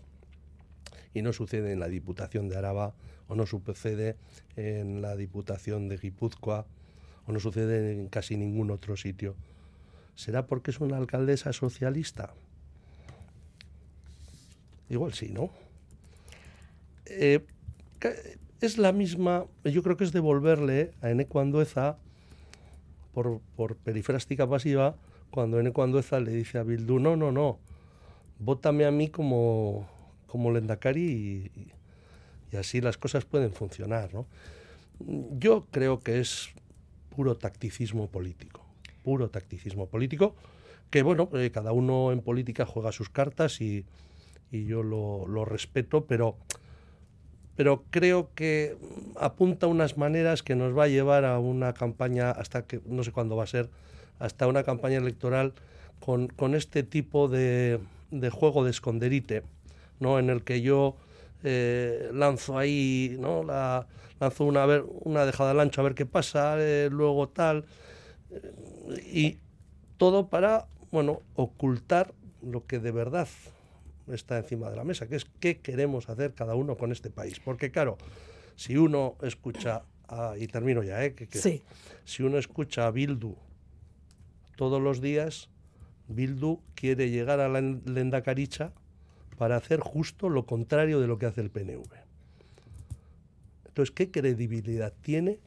y 1.13 1.22
no 1.22 1.34
sucede 1.34 1.74
en 1.74 1.79
la 1.79 1.88
Diputación 1.88 2.48
de 2.48 2.57
Araba 2.57 2.93
o 3.27 3.36
no 3.36 3.46
sucede 3.46 4.15
en 4.55 5.01
la 5.01 5.15
Diputación 5.15 5.89
de 5.89 5.98
Guipúzcoa 5.98 6.65
o 7.25 7.31
no 7.31 7.39
sucede 7.39 7.91
en 7.91 8.07
casi 8.07 8.38
ningún 8.38 8.72
otro 8.72 8.96
sitio? 8.96 9.36
¿Será 10.15 10.48
porque 10.48 10.72
es 10.72 10.79
una 10.79 10.98
alcaldesa 10.98 11.53
socialista? 11.53 12.34
Igual 14.89 15.13
sí, 15.13 15.29
¿no? 15.29 15.51
Eh, 17.05 17.46
es 18.62 18.78
la 18.78 18.92
misma, 18.92 19.46
yo 19.64 19.84
creo 19.84 19.98
que 19.98 20.04
es 20.04 20.12
devolverle 20.12 20.92
a 21.02 21.10
Eneco 21.10 21.40
Andueza 21.40 21.98
por, 23.14 23.42
por 23.56 23.76
perifrástica 23.76 24.48
pasiva, 24.48 24.96
cuando 25.30 25.60
Eneco 25.60 25.84
Andueza 25.84 26.20
le 26.20 26.32
dice 26.32 26.58
a 26.58 26.64
Bildu, 26.64 27.00
no, 27.00 27.16
no, 27.16 27.32
no, 27.32 27.60
vótame 28.40 28.86
a 28.86 28.92
mí 28.92 29.10
como, 29.10 29.88
como 30.28 30.52
Lendakari 30.52 31.02
y, 31.02 31.52
y, 32.52 32.58
así 32.58 32.82
las 32.82 32.98
cosas 32.98 33.26
pueden 33.26 33.52
funcionar. 33.52 34.14
¿no? 34.14 34.26
Yo 35.38 35.66
creo 35.72 36.00
que 36.00 36.20
es 36.20 36.50
puro 37.16 37.38
tacticismo 37.38 38.08
político, 38.08 38.66
puro 39.04 39.30
tacticismo 39.30 39.88
político, 39.88 40.36
que 40.90 41.04
bueno, 41.04 41.30
eh, 41.34 41.52
cada 41.52 41.74
uno 41.74 42.12
en 42.12 42.22
política 42.22 42.66
juega 42.66 42.92
sus 42.92 43.10
cartas 43.10 43.62
y, 43.62 43.86
y 44.52 44.66
yo 44.66 44.84
lo, 44.84 45.28
lo 45.28 45.44
respeto, 45.44 46.06
pero 46.06 46.38
pero 47.58 47.84
creo 47.90 48.30
que 48.36 48.78
apunta 49.20 49.66
unas 49.66 49.98
maneras 49.98 50.44
que 50.44 50.56
nos 50.56 50.78
va 50.78 50.84
a 50.84 50.88
llevar 50.88 51.26
a 51.26 51.40
una 51.40 51.74
campaña, 51.74 52.30
hasta 52.30 52.68
que 52.68 52.80
no 52.86 53.04
sé 53.04 53.12
cuándo 53.12 53.36
va 53.36 53.46
a 53.46 53.48
ser, 53.48 53.70
hasta 54.20 54.46
una 54.46 54.64
campaña 54.64 54.98
electoral 55.00 55.54
con, 56.00 56.28
con 56.28 56.54
este 56.54 56.84
tipo 56.84 57.28
de, 57.28 57.80
juego 58.32 58.64
de 58.64 58.70
esconderite, 58.70 59.42
¿no? 60.00 60.20
en 60.20 60.30
el 60.30 60.44
que 60.44 60.62
yo 60.62 60.98
eh, 61.44 62.12
lanzo 62.14 62.60
ahí, 62.60 63.18
¿no? 63.20 63.44
La, 63.44 63.88
lanzo 64.20 64.46
una, 64.46 64.66
una 65.02 65.26
dejada 65.26 65.52
al 65.52 65.60
ancho 65.60 65.82
a 65.82 65.84
ver 65.84 65.96
qué 65.96 66.06
pasa, 66.06 66.58
eh, 66.60 66.90
luego 66.92 67.28
tal, 67.28 67.66
eh, 68.30 69.02
y 69.12 69.38
todo 69.98 70.28
para 70.28 70.68
bueno, 70.92 71.24
ocultar 71.34 72.14
lo 72.44 72.68
que 72.68 72.78
de 72.78 72.92
verdad 72.92 73.28
está 74.08 74.38
encima 74.38 74.70
de 74.70 74.76
la 74.76 74.84
mesa, 74.84 75.08
que 75.08 75.16
es 75.16 75.26
qué 75.40 75.60
queremos 75.60 76.10
hacer 76.10 76.34
cada 76.34 76.56
uno 76.56 76.78
con 76.78 76.92
este 76.92 77.10
país. 77.10 77.40
Porque 77.40 77.72
claro, 77.72 77.98
si 78.56 78.78
uno 78.78 79.16
escucha, 79.22 79.84
y 80.38 80.48
termino 80.48 80.84
ya, 80.84 81.04
¿eh? 81.04 81.14
Que, 81.14 81.28
si 82.06 82.24
uno 82.24 82.38
escucha 82.38 82.88
a 82.88 82.92
Bildu 82.92 83.36
todos 84.56 84.82
los 84.82 85.02
días, 85.02 85.50
Bildu 86.08 86.62
quiere 86.76 87.10
llegar 87.10 87.40
a 87.40 87.50
la 87.50 87.62
Lendakaricha 87.62 88.72
para 89.38 89.56
hacer 89.56 89.80
justo 89.80 90.30
lo 90.30 90.46
contrario 90.46 91.00
de 91.00 91.08
lo 91.08 91.18
que 91.18 91.26
hace 91.28 91.42
el 91.42 91.50
PNV. 91.50 91.92
Entonces, 93.68 93.94
¿qué 93.94 94.10
credibilidad 94.10 94.94
tiene 95.02 95.40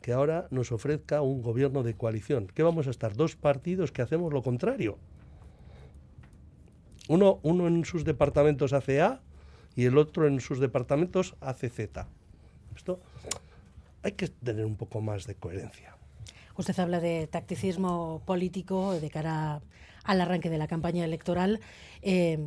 que 0.00 0.12
ahora 0.12 0.46
nos 0.50 0.72
ofrezca 0.72 1.20
un 1.20 1.42
gobierno 1.42 1.82
de 1.82 1.94
coalición? 1.94 2.46
¿Qué 2.46 2.62
vamos 2.62 2.86
a 2.86 2.90
estar? 2.90 3.14
Dos 3.14 3.36
partidos 3.36 3.92
que 3.92 4.02
hacemos 4.02 4.32
lo 4.32 4.42
contrario. 4.42 4.98
Uno, 7.08 7.40
uno 7.42 7.66
en 7.68 7.84
sus 7.84 8.04
departamentos 8.04 8.72
hace 8.72 9.00
A 9.00 9.20
y 9.74 9.84
el 9.84 9.98
otro 9.98 10.26
en 10.26 10.40
sus 10.40 10.58
departamentos 10.58 11.36
hace 11.40 11.68
Z. 11.68 12.06
Esto 12.74 13.00
hay 14.02 14.12
que 14.12 14.28
tener 14.28 14.64
un 14.64 14.76
poco 14.76 15.00
más 15.00 15.26
de 15.26 15.34
coherencia. 15.34 15.96
Usted 16.56 16.78
habla 16.78 17.00
de 17.00 17.26
tacticismo 17.26 18.22
político 18.24 18.98
de 18.98 19.10
cara 19.10 19.60
al 20.04 20.20
arranque 20.20 20.48
de 20.48 20.58
la 20.58 20.66
campaña 20.66 21.04
electoral. 21.04 21.60
Eh, 22.02 22.38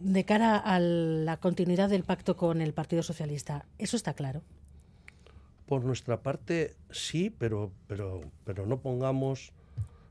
de 0.00 0.24
cara 0.24 0.56
a 0.56 0.78
la 0.78 1.38
continuidad 1.38 1.88
del 1.88 2.04
pacto 2.04 2.36
con 2.36 2.60
el 2.60 2.72
Partido 2.72 3.02
Socialista, 3.02 3.66
¿eso 3.78 3.96
está 3.96 4.14
claro? 4.14 4.42
Por 5.66 5.84
nuestra 5.84 6.22
parte, 6.22 6.76
sí, 6.90 7.30
pero, 7.30 7.72
pero, 7.86 8.20
pero 8.44 8.66
no 8.66 8.78
pongamos 8.78 9.52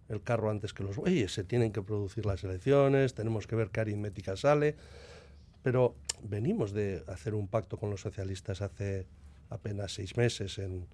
el 0.10 0.22
carro 0.22 0.50
antes 0.50 0.74
que 0.74 0.84
los 0.84 0.96
bueyes. 0.96 1.34
Se 1.34 1.44
tienen 1.44 1.72
que 1.72 1.82
producir 1.82 2.26
las 2.26 2.44
elecciones, 2.44 3.14
tenemos 3.14 3.48
que 3.48 3.56
ver 3.56 3.70
qué 3.70 3.82
aritmética 3.82 4.36
sale. 4.38 4.76
Pero 5.64 5.96
venimos 6.24 6.72
de 6.72 7.04
hacer 7.08 7.34
un 7.34 7.48
pacto 7.48 7.78
con 7.78 7.90
los 7.90 8.02
socialistas 8.02 8.62
hace 8.62 9.06
apenas 9.50 9.94
seis 9.94 10.16
meses 10.18 10.58
en, 10.60 10.88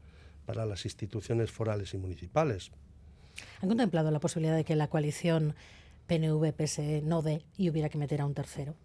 para 0.45 0.65
las 0.65 0.85
instituciones 0.85 1.51
forales 1.51 1.93
y 1.93 1.97
municipales. 1.97 2.71
¿Han 3.61 3.69
contemplado 3.69 4.11
la 4.11 4.19
posibilidad 4.19 4.55
de 4.55 4.63
que 4.63 4.75
la 4.75 4.87
coalición 4.87 5.55
PNV-PSE 6.07 7.01
no 7.03 7.21
dé 7.21 7.43
y 7.57 7.69
hubiera 7.69 7.89
que 7.89 7.97
meter 7.97 8.21
a 8.21 8.25
un 8.25 8.33
tercero? 8.33 8.75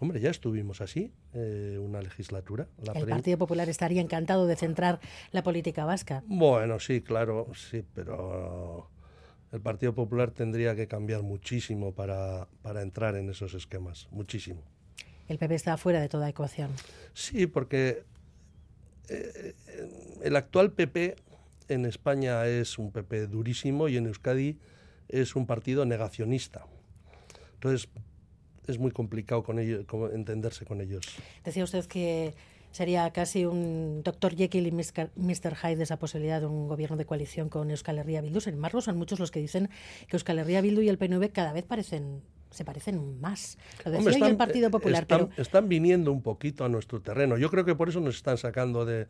Hombre, 0.00 0.20
ya 0.20 0.30
estuvimos 0.30 0.80
así, 0.80 1.12
eh, 1.34 1.78
una 1.80 2.00
legislatura. 2.00 2.68
el 2.94 3.06
Partido 3.06 3.36
Popular 3.36 3.68
estaría 3.68 4.00
encantado 4.00 4.46
de 4.46 4.54
centrar 4.54 5.00
la 5.32 5.42
política 5.42 5.84
vasca. 5.84 6.22
Bueno, 6.26 6.78
sí, 6.78 7.00
claro, 7.00 7.48
sí, 7.54 7.84
pero 7.94 8.88
el 9.52 9.60
Partido 9.60 9.94
Popular 9.94 10.30
tendría 10.30 10.74
que 10.76 10.88
cambiar 10.88 11.22
muchísimo 11.22 11.92
para, 11.92 12.48
para 12.62 12.82
entrar 12.82 13.16
en 13.16 13.30
esos 13.30 13.54
esquemas, 13.54 14.08
muchísimo. 14.10 14.62
El 15.26 15.38
PP 15.38 15.54
está 15.54 15.76
fuera 15.76 16.00
de 16.00 16.08
toda 16.08 16.28
ecuación. 16.28 16.70
Sí, 17.12 17.46
porque 17.46 18.04
eh, 19.08 19.54
el 20.22 20.36
actual 20.36 20.72
PP 20.72 21.16
en 21.68 21.84
España 21.84 22.46
es 22.46 22.78
un 22.78 22.92
PP 22.92 23.26
durísimo 23.26 23.88
y 23.88 23.96
en 23.96 24.06
Euskadi 24.06 24.58
es 25.08 25.36
un 25.36 25.46
partido 25.46 25.84
negacionista. 25.84 26.66
Entonces, 27.54 27.88
es 28.66 28.78
muy 28.78 28.90
complicado 28.90 29.42
con 29.42 29.58
ellos, 29.58 29.84
entenderse 30.12 30.64
con 30.64 30.80
ellos. 30.80 31.04
Decía 31.44 31.64
usted 31.64 31.86
que 31.86 32.34
sería 32.78 33.10
casi 33.10 33.44
un 33.44 34.04
doctor 34.04 34.36
Jekyll 34.36 34.68
y 34.68 34.70
Mr. 34.70 35.56
Hyde 35.56 35.82
esa 35.82 35.98
posibilidad 35.98 36.40
de 36.40 36.46
un 36.46 36.68
gobierno 36.68 36.96
de 36.96 37.06
coalición 37.06 37.48
con 37.48 37.72
Euskal 37.72 37.98
Herria 37.98 38.20
Bildu. 38.20 38.40
Sin 38.40 38.54
embargo, 38.54 38.80
son 38.80 38.96
muchos 38.96 39.18
los 39.18 39.32
que 39.32 39.40
dicen 39.40 39.68
que 40.06 40.14
Euskal 40.14 40.38
Herria 40.38 40.60
Bildu 40.60 40.82
y 40.82 40.88
el 40.88 40.96
PNV 40.96 41.32
cada 41.32 41.52
vez 41.52 41.64
parecen 41.64 42.22
se 42.50 42.64
parecen 42.64 43.20
más. 43.20 43.58
Lo 43.84 43.90
decía 43.90 44.28
el 44.28 44.36
Partido 44.36 44.70
Popular. 44.70 45.02
Están, 45.02 45.28
están 45.36 45.68
viniendo 45.68 46.12
un 46.12 46.22
poquito 46.22 46.64
a 46.64 46.68
nuestro 46.68 47.02
terreno. 47.02 47.36
Yo 47.36 47.50
creo 47.50 47.64
que 47.64 47.74
por 47.74 47.88
eso 47.88 48.00
nos 48.00 48.14
están 48.14 48.38
sacando 48.38 48.86
de... 48.86 49.08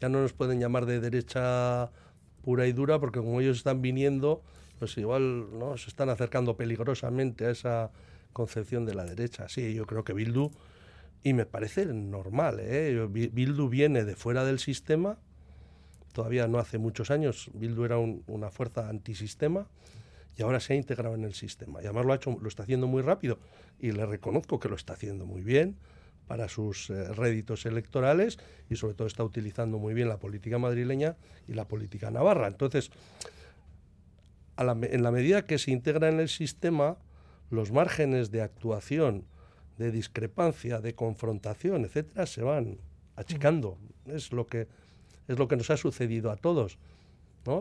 Ya 0.00 0.08
no 0.08 0.22
nos 0.22 0.32
pueden 0.32 0.60
llamar 0.60 0.86
de 0.86 1.00
derecha 1.00 1.90
pura 2.42 2.68
y 2.68 2.72
dura, 2.72 3.00
porque 3.00 3.18
como 3.18 3.40
ellos 3.40 3.56
están 3.56 3.82
viniendo, 3.82 4.42
pues 4.78 4.96
igual 4.96 5.58
¿no? 5.58 5.76
se 5.76 5.90
están 5.90 6.08
acercando 6.08 6.56
peligrosamente 6.56 7.46
a 7.46 7.50
esa 7.50 7.90
concepción 8.32 8.86
de 8.86 8.94
la 8.94 9.04
derecha. 9.04 9.48
Sí, 9.48 9.74
yo 9.74 9.86
creo 9.86 10.04
que 10.04 10.12
Bildu, 10.12 10.52
y 11.22 11.32
me 11.32 11.46
parece 11.46 11.86
normal, 11.86 12.60
¿eh? 12.60 13.06
Bildu 13.10 13.68
viene 13.68 14.04
de 14.04 14.14
fuera 14.14 14.44
del 14.44 14.58
sistema, 14.58 15.18
todavía 16.12 16.46
no 16.46 16.58
hace 16.58 16.78
muchos 16.78 17.10
años, 17.10 17.50
Bildu 17.54 17.84
era 17.84 17.98
una 17.98 18.50
fuerza 18.50 18.88
antisistema, 18.88 19.66
y 20.38 20.42
ahora 20.42 20.60
se 20.60 20.72
ha 20.72 20.76
integrado 20.76 21.16
en 21.16 21.24
el 21.24 21.34
sistema. 21.34 21.82
Y 21.82 21.86
además 21.86 22.06
lo, 22.06 22.12
ha 22.12 22.16
hecho, 22.16 22.38
lo 22.40 22.48
está 22.48 22.62
haciendo 22.62 22.86
muy 22.86 23.02
rápido 23.02 23.38
y 23.80 23.90
le 23.90 24.06
reconozco 24.06 24.60
que 24.60 24.68
lo 24.68 24.76
está 24.76 24.92
haciendo 24.92 25.26
muy 25.26 25.42
bien 25.42 25.76
para 26.28 26.48
sus 26.48 26.90
eh, 26.90 27.12
réditos 27.12 27.66
electorales 27.66 28.38
y 28.70 28.76
sobre 28.76 28.94
todo 28.94 29.08
está 29.08 29.24
utilizando 29.24 29.78
muy 29.78 29.94
bien 29.94 30.08
la 30.08 30.18
política 30.18 30.58
madrileña 30.58 31.16
y 31.48 31.54
la 31.54 31.66
política 31.66 32.12
navarra. 32.12 32.46
Entonces, 32.46 32.90
en 34.58 35.02
la 35.02 35.10
medida 35.10 35.44
que 35.44 35.58
se 35.58 35.72
integra 35.72 36.08
en 36.08 36.20
el 36.20 36.28
sistema, 36.28 36.98
los 37.50 37.72
márgenes 37.72 38.30
de 38.30 38.42
actuación, 38.42 39.24
de 39.78 39.90
discrepancia, 39.90 40.80
de 40.80 40.94
confrontación, 40.94 41.84
etcétera, 41.84 42.26
se 42.26 42.42
van 42.42 42.78
achicando. 43.16 43.78
Es 44.06 44.32
lo 44.32 44.46
que 44.46 44.68
es 45.28 45.38
lo 45.38 45.46
que 45.46 45.56
nos 45.56 45.70
ha 45.70 45.76
sucedido 45.76 46.30
a 46.30 46.36
todos. 46.36 46.78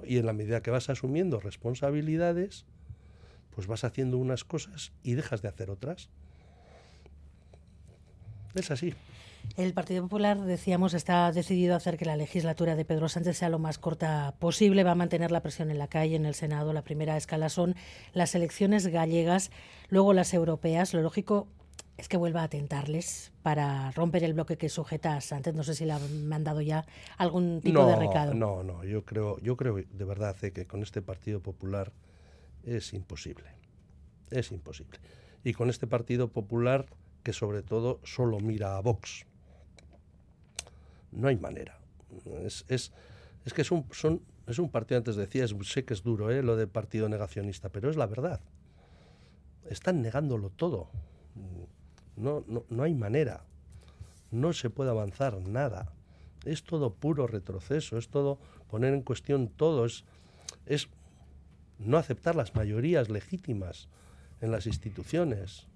Y 0.05 0.17
en 0.17 0.25
la 0.25 0.33
medida 0.33 0.61
que 0.61 0.71
vas 0.71 0.89
asumiendo 0.89 1.39
responsabilidades, 1.39 2.65
pues 3.55 3.67
vas 3.67 3.83
haciendo 3.83 4.17
unas 4.17 4.43
cosas 4.43 4.91
y 5.01 5.13
dejas 5.13 5.41
de 5.41 5.47
hacer 5.47 5.69
otras. 5.69 6.09
Es 8.53 8.69
así. 8.71 8.93
El 9.55 9.73
Partido 9.73 10.03
Popular, 10.03 10.41
decíamos, 10.41 10.93
está 10.93 11.31
decidido 11.31 11.73
a 11.73 11.77
hacer 11.77 11.97
que 11.97 12.03
la 12.03 12.17
legislatura 12.17 12.75
de 12.75 12.83
Pedro 12.83 13.07
Sánchez 13.07 13.37
sea 13.37 13.49
lo 13.49 13.59
más 13.59 13.77
corta 13.77 14.35
posible. 14.39 14.83
Va 14.83 14.91
a 14.91 14.95
mantener 14.95 15.31
la 15.31 15.41
presión 15.41 15.71
en 15.71 15.77
la 15.77 15.87
calle, 15.87 16.17
en 16.17 16.25
el 16.25 16.35
Senado. 16.35 16.73
La 16.73 16.83
primera 16.83 17.15
escala 17.15 17.47
son 17.47 17.75
las 18.13 18.35
elecciones 18.35 18.87
gallegas, 18.87 19.51
luego 19.89 20.13
las 20.13 20.33
europeas. 20.33 20.93
Lo 20.93 21.01
lógico 21.01 21.47
es 21.97 22.07
que 22.07 22.17
vuelva 22.17 22.43
a 22.43 22.47
tentarles 22.47 23.31
para 23.41 23.91
romper 23.91 24.23
el 24.23 24.33
bloque 24.33 24.57
que 24.57 24.69
sujeta 24.69 25.15
a 25.15 25.21
Sánchez. 25.21 25.55
No 25.55 25.63
sé 25.63 25.73
si 25.73 25.85
le 25.85 25.93
han 25.93 26.27
mandado 26.27 26.61
ya 26.61 26.85
algún 27.17 27.59
tipo 27.61 27.85
de 27.85 27.95
recado. 27.95 28.33
No, 28.33 28.63
no, 28.63 28.83
yo 28.83 29.03
creo, 29.03 29.39
yo 29.39 29.57
creo 29.57 29.75
de 29.75 30.05
verdad 30.05 30.35
eh, 30.43 30.51
que 30.51 30.67
con 30.67 30.83
este 30.83 31.01
Partido 31.01 31.41
Popular 31.41 31.91
es 32.63 32.93
imposible. 32.93 33.49
Es 34.29 34.51
imposible. 34.51 34.99
Y 35.43 35.53
con 35.53 35.69
este 35.69 35.87
Partido 35.87 36.27
Popular 36.27 36.85
que 37.23 37.33
sobre 37.33 37.63
todo 37.63 37.99
solo 38.03 38.39
mira 38.39 38.77
a 38.77 38.79
Vox. 38.81 39.25
No 41.11 41.27
hay 41.27 41.37
manera. 41.37 41.79
Es, 42.43 42.63
es, 42.67 42.93
es 43.43 43.53
que 43.53 43.63
es 43.63 43.71
un, 43.71 43.85
son, 43.91 44.21
es 44.45 44.59
un 44.59 44.69
partido, 44.69 44.99
antes 44.99 45.15
decía, 45.15 45.45
sé 45.63 45.83
que 45.83 45.93
es 45.93 46.03
duro 46.03 46.29
eh, 46.31 46.43
lo 46.43 46.55
de 46.55 46.67
partido 46.67 47.09
negacionista, 47.09 47.69
pero 47.69 47.89
es 47.89 47.97
la 47.97 48.05
verdad. 48.05 48.39
Están 49.69 50.01
negándolo 50.01 50.51
todo. 50.51 50.89
No, 52.17 52.43
no, 52.47 52.65
no 52.69 52.83
hay 52.83 52.93
manera. 52.93 53.45
No 54.31 54.51
se 54.53 54.69
puede 54.69 54.89
avanzar 54.89 55.39
nada. 55.41 55.93
Es 56.45 56.63
todo 56.63 56.93
puro 56.93 57.27
retroceso, 57.27 57.97
es 57.97 58.09
todo 58.09 58.39
poner 58.69 58.93
en 58.93 59.01
cuestión 59.01 59.47
todo, 59.47 59.85
es, 59.85 60.03
es 60.65 60.89
no 61.79 61.97
aceptar 61.97 62.35
las 62.35 62.55
mayorías 62.55 63.09
legítimas 63.09 63.87
en 64.41 64.51
las 64.51 64.67
instituciones. 64.67 65.67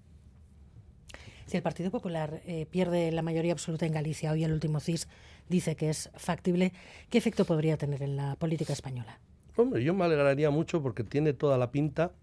Si 1.46 1.58
el 1.58 1.64
Partido 1.64 1.92
Popular 1.92 2.42
eh, 2.46 2.66
pierde 2.66 3.12
la 3.12 3.22
mayoría 3.22 3.52
absoluta 3.52 3.86
en 3.86 3.92
Galicia, 3.92 4.32
hoy 4.32 4.44
el 4.44 4.54
último 4.54 4.80
CIS 4.80 5.08
dice 5.50 5.76
que 5.76 5.90
es 5.90 6.10
factible, 6.16 6.72
¿qué 7.10 7.18
efecto 7.18 7.46
podría 7.46 7.78
tener 7.78 8.02
en 8.04 8.16
la 8.16 8.36
política 8.36 8.74
española? 8.74 9.20
Hombre, 9.58 9.84
yo 9.84 9.94
me 9.94 10.06
alegraría 10.06 10.50
mucho 10.50 10.82
porque 10.82 11.04
tiene 11.04 11.34
toda 11.34 11.58
la 11.58 11.72
pinta 11.72 12.14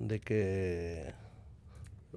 de 0.00 0.20
que 0.20 1.14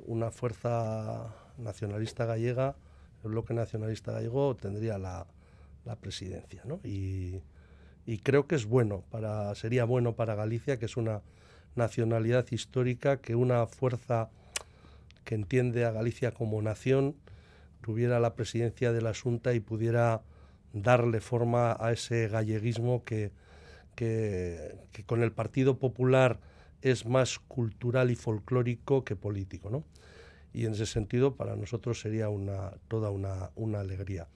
una 0.05 0.31
fuerza 0.31 1.33
nacionalista 1.57 2.25
gallega, 2.25 2.75
el 3.23 3.31
bloque 3.31 3.53
nacionalista 3.53 4.11
gallego, 4.11 4.55
tendría 4.55 4.97
la, 4.97 5.25
presidencia. 6.01 6.61
¿no? 6.65 6.79
Y, 6.83 7.41
creo 8.23 8.47
que 8.47 8.55
es 8.55 8.65
bueno, 8.65 9.03
para, 9.09 9.53
sería 9.55 9.85
bueno 9.85 10.15
para 10.15 10.35
Galicia, 10.35 10.77
que 10.77 10.85
es 10.85 10.97
una 10.97 11.21
nacionalidad 11.75 12.45
histórica, 12.51 13.17
que 13.17 13.35
una 13.35 13.65
fuerza 13.67 14.29
que 15.23 15.35
entiende 15.35 15.85
a 15.85 15.91
Galicia 15.91 16.31
como 16.33 16.61
nación 16.61 17.15
tuviera 17.81 18.19
la 18.19 18.33
presidencia 18.33 18.91
de 18.91 19.01
la 19.01 19.13
Junta 19.13 19.53
y 19.53 19.59
pudiera 19.59 20.21
darle 20.73 21.21
forma 21.21 21.77
a 21.79 21.91
ese 21.91 22.27
galleguismo 22.27 23.03
que, 23.03 23.31
que 23.95 24.77
con 25.05 25.23
el 25.23 25.31
Partido 25.31 25.77
Popular 25.77 26.39
es 26.91 27.05
más 27.05 27.39
cultural 27.39 28.11
y 28.11 28.15
folclórico 28.15 29.03
que 29.03 29.15
político, 29.15 29.69
¿no? 29.69 29.83
Y 30.53 30.65
en 30.65 30.73
ese 30.73 30.85
sentido 30.85 31.35
para 31.35 31.55
nosotros 31.55 31.99
sería 31.99 32.29
una, 32.29 32.71
toda 32.87 33.11
una, 33.11 33.51
una 33.55 33.79
alegría. 33.79 34.27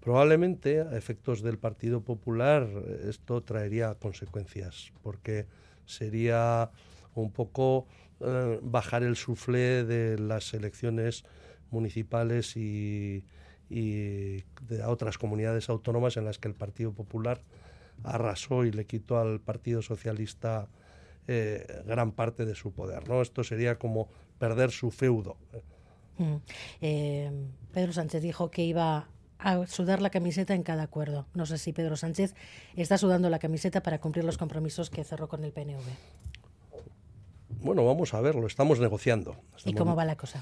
Probablemente 0.00 0.80
a 0.80 0.96
efectos 0.96 1.42
del 1.42 1.58
Partido 1.58 2.02
Popular 2.02 2.68
esto 3.08 3.42
traería 3.42 3.94
consecuencias, 3.94 4.92
porque 5.02 5.46
sería 5.86 6.70
un 7.14 7.32
poco 7.32 7.86
eh, 8.20 8.60
bajar 8.62 9.02
el 9.02 9.16
suflé 9.16 9.84
de 9.84 10.18
las 10.18 10.54
elecciones 10.54 11.24
municipales 11.70 12.56
y, 12.56 13.24
y 13.68 14.44
de 14.68 14.84
otras 14.86 15.18
comunidades 15.18 15.68
autónomas 15.68 16.16
en 16.16 16.24
las 16.24 16.38
que 16.38 16.48
el 16.48 16.54
Partido 16.54 16.92
Popular 16.92 17.42
arrasó 18.04 18.64
y 18.64 18.72
le 18.72 18.84
quitó 18.84 19.18
al 19.18 19.40
Partido 19.40 19.82
Socialista 19.82 20.68
eh, 21.28 21.82
gran 21.86 22.12
parte 22.12 22.44
de 22.44 22.54
su 22.54 22.72
poder. 22.72 23.08
¿no? 23.08 23.22
Esto 23.22 23.44
sería 23.44 23.78
como 23.78 24.08
perder 24.38 24.70
su 24.70 24.90
feudo. 24.90 25.36
Mm. 26.18 26.36
Eh, 26.80 27.30
Pedro 27.72 27.92
Sánchez 27.92 28.22
dijo 28.22 28.50
que 28.50 28.64
iba 28.64 29.08
a 29.38 29.66
sudar 29.66 30.00
la 30.00 30.10
camiseta 30.10 30.54
en 30.54 30.62
cada 30.62 30.84
acuerdo. 30.84 31.26
No 31.34 31.46
sé 31.46 31.58
si 31.58 31.72
Pedro 31.72 31.96
Sánchez 31.96 32.34
está 32.74 32.98
sudando 32.98 33.28
la 33.30 33.38
camiseta 33.38 33.82
para 33.82 34.00
cumplir 34.00 34.24
los 34.24 34.38
compromisos 34.38 34.90
que 34.90 35.04
cerró 35.04 35.28
con 35.28 35.44
el 35.44 35.52
PNV. 35.52 35.82
Bueno, 37.60 37.84
vamos 37.84 38.14
a 38.14 38.20
ver, 38.20 38.34
lo 38.34 38.46
estamos 38.46 38.80
negociando. 38.80 39.36
¿Y 39.64 39.74
cómo 39.74 39.96
va 39.96 40.04
la 40.04 40.16
cosa? 40.16 40.40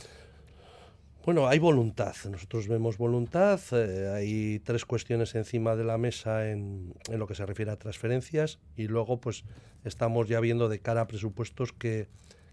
Bueno, 1.25 1.49
hay 1.49 1.59
voluntad. 1.59 2.15
Nosotros 2.31 2.69
vemos 2.69 2.99
voluntad. 2.99 3.59
Eh, 3.73 4.13
hay 4.15 4.59
tres 4.59 4.85
cuestiones 4.85 5.35
encima 5.35 5.75
de 5.75 5.83
la 5.83 5.97
mesa 5.97 6.51
en, 6.51 6.93
lo 7.09 7.27
que 7.27 7.35
se 7.35 7.47
refiere 7.47 7.71
a 7.71 7.79
transferencias 7.79 8.59
y 8.77 8.89
luego, 8.89 9.21
pues, 9.21 9.45
estamos 9.85 10.29
ya 10.29 10.39
viendo 10.41 10.69
de 10.69 10.81
cara 10.81 11.01
a 11.01 11.07
presupuestos 11.07 11.73
qué, 11.73 12.09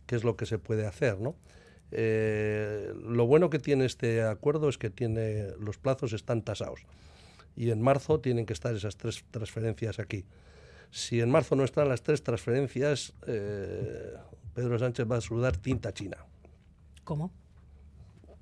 es 0.08 0.24
lo 0.24 0.38
que 0.38 0.46
se 0.46 0.58
puede 0.58 0.86
hacer, 0.86 1.20
¿no? 1.20 1.36
Eh, 1.92 2.94
lo 3.04 3.28
bueno 3.28 3.50
que 3.50 3.60
tiene 3.60 3.86
este 3.86 4.24
acuerdo 4.24 4.70
es 4.70 4.78
que 4.78 4.90
tiene 4.90 5.48
los 5.60 5.78
plazos 5.78 6.14
están 6.14 6.42
tasados. 6.42 6.86
y 7.58 7.72
en 7.72 7.82
marzo 7.82 8.22
tienen 8.22 8.46
que 8.46 8.54
estar 8.54 8.74
esas 8.74 8.96
tres 8.96 9.26
transferencias 9.32 10.00
aquí. 10.00 10.26
Si 10.92 11.20
en 11.20 11.30
marzo 11.30 11.58
no 11.58 11.66
están 11.66 11.90
las 11.90 12.04
tres 12.04 12.24
transferencias, 12.24 13.14
eh, 13.28 14.14
Pedro 14.54 14.80
Sánchez 14.80 15.06
va 15.12 15.18
a 15.18 15.22
sudar 15.22 15.58
tinta 15.58 15.94
china. 15.94 16.26
¿Cómo? 17.04 17.32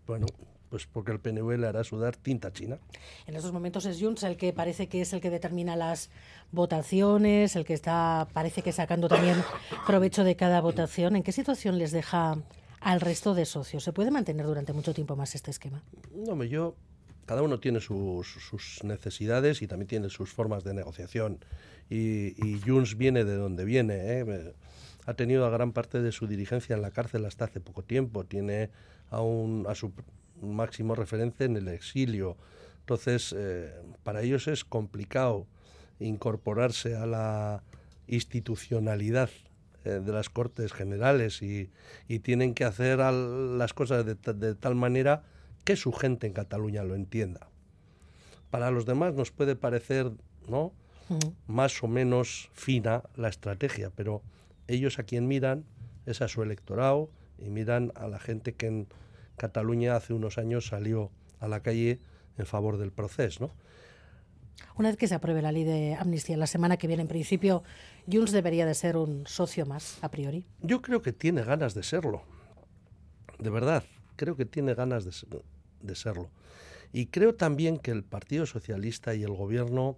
Bueno, 0.10 0.26
pues 0.72 0.88
porque 0.88 1.12
el 1.12 1.20
PNV 1.20 1.60
le 1.60 1.68
hará 1.68 1.84
sudar 1.84 2.16
tinta 2.16 2.52
china. 2.52 2.80
En 3.28 3.36
estos 3.36 3.52
momentos 3.52 3.86
es 3.86 4.02
Junts 4.02 4.24
el 4.24 4.38
que 4.38 4.54
parece 4.54 4.88
que 4.88 5.02
es 5.02 5.14
el 5.14 5.22
que 5.22 5.30
determina 5.30 5.76
las 5.76 6.10
votaciones, 6.52 7.56
el 7.56 7.64
que 7.64 7.76
está, 7.76 8.28
parece 8.34 8.64
que 8.64 8.72
sacando 8.72 9.08
también 9.08 9.38
provecho 9.86 10.24
de 10.24 10.36
cada 10.36 10.62
votación. 10.62 11.16
¿En 11.16 11.22
qué 11.22 11.32
situación 11.32 11.78
les 11.78 11.92
deja 11.92 12.40
al 12.80 13.02
resto 13.02 13.36
de 13.36 13.46
socios? 13.46 13.84
¿Se 13.84 13.94
puede 13.94 14.10
mantener 14.10 14.48
durante 14.48 14.74
mucho 14.74 14.96
tiempo 14.96 15.16
más 15.16 15.36
este 15.36 15.52
esquema? 15.52 15.84
No, 16.12 16.44
yo 16.44 16.74
cada 17.28 17.44
uno 17.44 17.60
tiene 17.60 17.80
sus, 17.80 18.84
necesidades 18.84 19.62
y 19.62 19.68
también 19.68 19.88
tiene 19.88 20.10
sus 20.10 20.34
formas 20.34 20.64
de 20.64 20.74
negociación. 20.74 21.38
Y, 21.88 22.34
y 22.44 22.60
Junts 22.66 22.98
viene 22.98 23.26
de 23.26 23.36
donde 23.36 23.64
viene. 23.64 23.94
¿eh? 23.94 24.56
Ha 25.06 25.14
tenido 25.14 25.46
a 25.46 25.52
gran 25.52 25.72
parte 25.72 26.02
de 26.02 26.12
su 26.12 26.26
dirigencia 26.26 26.76
en 26.76 26.82
la 26.82 26.90
cárcel 26.90 27.26
hasta 27.26 27.46
hace 27.46 27.60
poco 27.60 27.84
tiempo. 27.84 28.24
Tiene 28.24 28.72
a, 29.10 29.22
un, 29.22 29.66
a 29.68 29.76
su 29.76 29.92
máximo 30.42 30.96
referente 30.96 31.46
en 31.46 31.58
el 31.58 31.68
exilio. 31.68 32.38
Entonces, 32.82 33.36
eh, 33.38 33.74
para 34.04 34.22
ellos 34.22 34.48
es 34.48 34.64
complicado 34.66 35.48
incorporarse 36.00 36.96
a 36.96 37.06
la 37.06 37.64
institucionalidad 38.08 39.30
eh, 39.86 40.02
de 40.04 40.12
las 40.12 40.30
Cortes 40.30 40.74
Generales 40.74 41.42
y, 41.42 41.70
tienen 42.22 42.54
que 42.54 42.66
hacer 42.66 43.00
las 43.00 43.74
cosas 43.74 44.06
de, 44.06 44.16
de 44.16 44.56
tal 44.56 44.76
manera 44.76 45.24
que 45.64 45.76
su 45.76 45.94
gente 45.94 46.28
en 46.28 46.34
Cataluña 46.34 46.84
lo 46.84 46.96
entienda. 46.96 47.50
Para 48.50 48.72
los 48.72 48.86
demás 48.86 49.14
nos 49.14 49.32
puede 49.32 49.56
parecer, 49.56 50.12
¿no? 50.48 50.74
Más 51.48 51.84
o 51.84 51.88
menos 51.88 52.50
fina 52.54 53.04
la 53.16 53.30
estrategia, 53.30 53.92
pero 53.96 54.22
ellos 54.68 55.00
a 55.00 55.04
quien 55.04 55.28
miran 55.28 55.66
es 56.06 56.22
a 56.22 56.28
su 56.28 56.44
electorado 56.44 57.10
y 57.42 57.50
miran 57.50 57.92
a 57.96 58.08
la 58.08 58.20
gente 58.20 58.54
que 58.54 58.68
en 58.68 58.88
Cataluña 59.38 59.96
hace 59.96 60.14
unos 60.14 60.38
años 60.38 60.68
salió 60.68 61.12
a 61.40 61.48
la 61.48 61.62
calle 61.62 62.00
en 62.38 62.46
favor 62.46 62.78
del 62.78 62.92
proceso, 62.92 63.48
¿no? 63.48 63.70
Una 64.76 64.90
vez 64.90 64.98
que 64.98 65.08
se 65.08 65.16
apruebe 65.16 65.42
la 65.42 65.52
ley 65.52 65.64
de 65.64 65.96
amnistía 65.96 66.38
la 66.38 66.48
semana 66.48 66.78
que 66.78 66.88
viene, 66.88 67.02
en 67.02 67.08
principio, 67.08 67.64
Junts 68.12 68.32
debería 68.32 68.66
de 68.66 68.74
ser 68.74 68.98
un 68.98 69.26
socio 69.26 69.66
más, 69.66 69.98
a 70.02 70.10
priori. 70.10 70.46
Yo 70.62 70.82
creo 70.82 71.02
que 71.02 71.14
tiene 71.14 71.44
ganas 71.44 71.74
de 71.74 71.84
serlo. 71.84 72.24
De 73.40 73.50
verdad, 73.50 73.84
creo 74.16 74.36
que 74.36 74.46
tiene 74.46 74.74
ganas 74.74 75.06
de, 75.06 75.42
de 75.82 75.96
serlo. 75.96 76.30
Y 76.92 77.08
creo 77.08 77.36
también 77.36 77.78
que 77.78 77.92
el 77.92 78.04
Partido 78.04 78.46
Socialista 78.46 79.16
y 79.16 79.24
el 79.24 79.34
Gobierno 79.34 79.98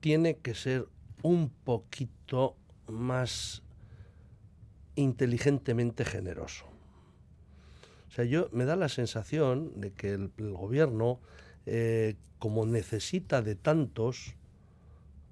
tiene 0.00 0.38
que 0.38 0.54
ser 0.54 0.86
un 1.22 1.50
poquito 1.50 2.56
más 2.88 3.62
inteligentemente 4.94 6.04
generoso. 6.04 6.66
O 8.08 8.14
sea, 8.14 8.24
yo 8.24 8.48
me 8.52 8.64
da 8.64 8.76
la 8.76 8.88
sensación 8.88 9.80
de 9.80 9.92
que 9.92 10.12
el, 10.12 10.30
gobierno, 10.52 11.20
eh, 11.64 12.16
como 12.38 12.66
necesita 12.66 13.40
de 13.40 13.54
tantos, 13.54 14.34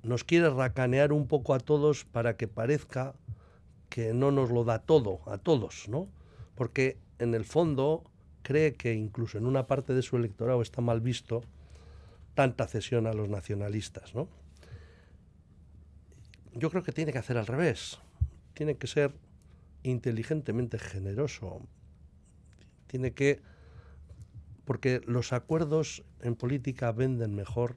nos 0.02 0.24
quiere 0.24 0.48
racanear 0.48 1.12
un 1.12 1.26
poco 1.26 1.52
a 1.52 1.60
todos 1.60 2.04
para 2.04 2.36
que 2.36 2.48
parezca 2.48 3.14
que 3.90 4.14
no 4.14 4.30
nos 4.30 4.50
lo 4.50 4.64
da 4.64 4.78
todo, 4.78 5.20
a 5.26 5.36
todos, 5.36 5.88
¿no? 5.88 6.06
Porque 6.54 6.96
en 7.18 7.34
el 7.34 7.44
fondo 7.44 8.04
cree 8.42 8.74
que 8.74 8.94
incluso 8.94 9.36
en 9.36 9.46
una 9.46 9.66
parte 9.66 9.92
de 9.92 10.02
su 10.02 10.16
electorado 10.16 10.62
está 10.62 10.80
mal 10.80 11.00
visto 11.00 11.42
tanta 12.34 12.66
cesión 12.66 13.06
a 13.06 13.12
los 13.12 13.28
nacionalistas, 13.28 14.14
¿no? 14.14 14.28
Yo 16.54 16.70
creo 16.70 16.82
que 16.82 16.92
tiene 16.92 17.12
que 17.12 17.18
hacer 17.18 17.36
al 17.36 17.46
revés. 17.46 17.98
Tiene 18.54 18.76
que 18.76 18.86
ser 18.86 19.12
inteligentemente 19.82 20.78
generoso. 20.78 21.60
Tiene 22.86 23.12
que 23.12 23.40
porque 24.64 25.00
los 25.04 25.32
acuerdos 25.32 26.04
en 26.20 26.36
política 26.36 26.92
venden 26.92 27.34
mejor 27.34 27.76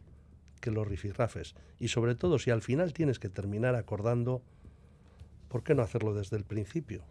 que 0.61 0.69
los 0.69 0.87
rifirrafes 0.87 1.55
y 1.79 1.87
sobre 1.87 2.13
todo 2.13 2.37
si 2.37 2.51
al 2.51 2.61
final 2.61 2.93
tienes 2.93 3.17
que 3.19 3.29
terminar 3.29 3.75
acordando, 3.75 4.43
¿por 5.47 5.63
qué 5.63 5.73
no 5.73 5.81
hacerlo 5.81 6.13
desde 6.13 6.37
el 6.37 6.43
principio? 6.43 7.03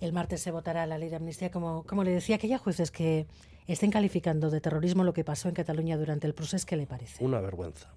El 0.00 0.12
martes 0.12 0.40
se 0.40 0.50
votará 0.50 0.86
la 0.86 0.98
ley 0.98 1.08
de 1.08 1.16
amnistía. 1.16 1.50
Como, 1.50 1.84
como 1.84 2.04
le 2.04 2.10
decía, 2.10 2.36
aquella 2.36 2.58
jueces 2.58 2.90
que 2.90 3.26
estén 3.66 3.90
calificando 3.90 4.50
de 4.50 4.60
terrorismo 4.60 5.04
lo 5.04 5.12
que 5.12 5.24
pasó 5.24 5.48
en 5.48 5.54
Cataluña 5.54 5.96
durante 5.96 6.26
el 6.26 6.34
proceso, 6.34 6.66
¿qué 6.66 6.76
le 6.76 6.86
parece? 6.86 7.24
Una 7.24 7.40
vergüenza. 7.40 7.94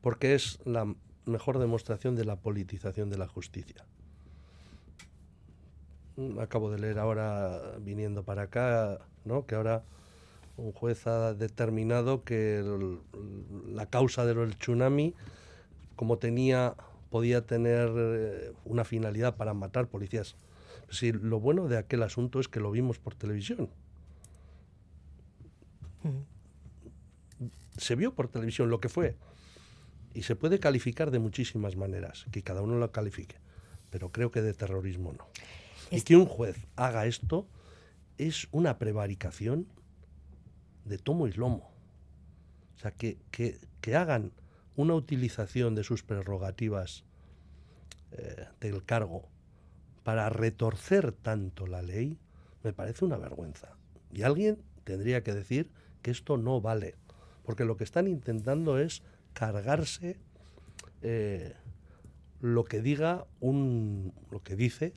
Porque 0.00 0.34
es 0.34 0.58
la 0.64 0.94
mejor 1.26 1.58
demostración 1.58 2.16
de 2.16 2.24
la 2.24 2.36
politización 2.36 3.10
de 3.10 3.18
la 3.18 3.28
justicia. 3.28 3.86
Acabo 6.40 6.70
de 6.70 6.78
leer 6.78 6.98
ahora, 6.98 7.60
viniendo 7.80 8.22
para 8.22 8.42
acá, 8.42 8.98
¿no? 9.24 9.46
que 9.46 9.54
ahora 9.54 9.82
un 10.56 10.72
juez 10.72 11.06
ha 11.06 11.34
determinado 11.34 12.24
que 12.24 12.62
la 13.68 13.86
causa 13.86 14.24
del 14.26 14.56
tsunami, 14.56 15.14
como 15.96 16.18
tenía, 16.18 16.74
podía 17.10 17.46
tener 17.46 17.90
eh, 17.96 18.52
una 18.64 18.84
finalidad 18.84 19.36
para 19.36 19.54
matar 19.54 19.86
policías 19.88 20.36
Sí, 20.90 21.12
lo 21.12 21.38
bueno 21.38 21.68
de 21.68 21.78
aquel 21.78 22.02
asunto 22.02 22.40
es 22.40 22.48
que 22.48 22.58
lo 22.58 22.72
vimos 22.72 22.98
por 22.98 23.14
televisión. 23.14 23.70
Se 27.76 27.94
vio 27.94 28.12
por 28.12 28.28
televisión 28.28 28.70
lo 28.70 28.80
que 28.80 28.88
fue. 28.88 29.14
Y 30.14 30.24
se 30.24 30.34
puede 30.34 30.58
calificar 30.58 31.12
de 31.12 31.20
muchísimas 31.20 31.76
maneras, 31.76 32.26
que 32.32 32.42
cada 32.42 32.60
uno 32.62 32.76
lo 32.76 32.90
califique. 32.90 33.36
Pero 33.90 34.10
creo 34.10 34.32
que 34.32 34.42
de 34.42 34.52
terrorismo 34.52 35.12
no. 35.12 35.28
Y 35.90 36.02
que 36.02 36.16
un 36.16 36.26
juez 36.26 36.56
haga 36.76 37.06
esto 37.06 37.46
es 38.16 38.48
una 38.52 38.78
prevaricación 38.78 39.66
de 40.84 40.98
tomo 40.98 41.26
y 41.26 41.32
lomo. 41.32 41.70
O 42.76 42.78
sea, 42.78 42.92
que, 42.92 43.18
que, 43.30 43.96
hagan 43.96 44.32
una 44.76 44.94
utilización 44.94 45.74
de 45.74 45.84
sus 45.84 46.02
prerrogativas 46.02 47.04
eh, 48.12 48.46
del 48.60 48.84
cargo 48.84 49.28
para 50.04 50.28
retorcer 50.30 51.12
tanto 51.12 51.66
la 51.66 51.82
ley, 51.82 52.18
me 52.62 52.72
parece 52.72 53.04
una 53.04 53.16
vergüenza. 53.16 53.76
Y 54.12 54.22
alguien 54.22 54.62
tendría 54.84 55.22
que 55.22 55.34
decir 55.34 55.70
que 56.02 56.10
esto 56.10 56.36
no 56.36 56.60
vale, 56.60 56.94
porque 57.44 57.64
lo 57.64 57.76
que 57.76 57.84
están 57.84 58.06
intentando 58.06 58.78
es 58.78 59.02
cargarse 59.32 60.18
eh, 61.02 61.54
lo 62.40 62.64
que 62.64 62.80
diga 62.80 63.26
un, 63.40 64.14
lo 64.30 64.42
que 64.42 64.56
dice 64.56 64.94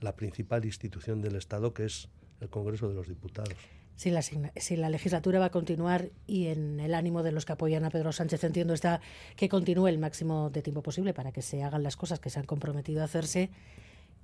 la 0.00 0.16
principal 0.16 0.64
institución 0.64 1.20
del 1.20 1.36
Estado, 1.36 1.74
que 1.74 1.84
es 1.84 2.08
el 2.40 2.48
Congreso 2.48 2.88
de 2.88 2.94
los 2.94 3.08
Diputados. 3.08 3.54
Si 3.96 4.10
la, 4.10 4.22
si 4.22 4.76
la 4.76 4.90
legislatura 4.90 5.40
va 5.40 5.46
a 5.46 5.50
continuar 5.50 6.10
y 6.26 6.46
en 6.46 6.78
el 6.78 6.94
ánimo 6.94 7.24
de 7.24 7.32
los 7.32 7.44
que 7.44 7.52
apoyan 7.52 7.84
a 7.84 7.90
Pedro 7.90 8.12
Sánchez, 8.12 8.44
entiendo, 8.44 8.72
está 8.72 9.00
que 9.34 9.48
continúe 9.48 9.88
el 9.88 9.98
máximo 9.98 10.50
de 10.50 10.62
tiempo 10.62 10.82
posible 10.82 11.14
para 11.14 11.32
que 11.32 11.42
se 11.42 11.64
hagan 11.64 11.82
las 11.82 11.96
cosas 11.96 12.20
que 12.20 12.30
se 12.30 12.38
han 12.38 12.46
comprometido 12.46 13.02
a 13.02 13.06
hacerse 13.06 13.50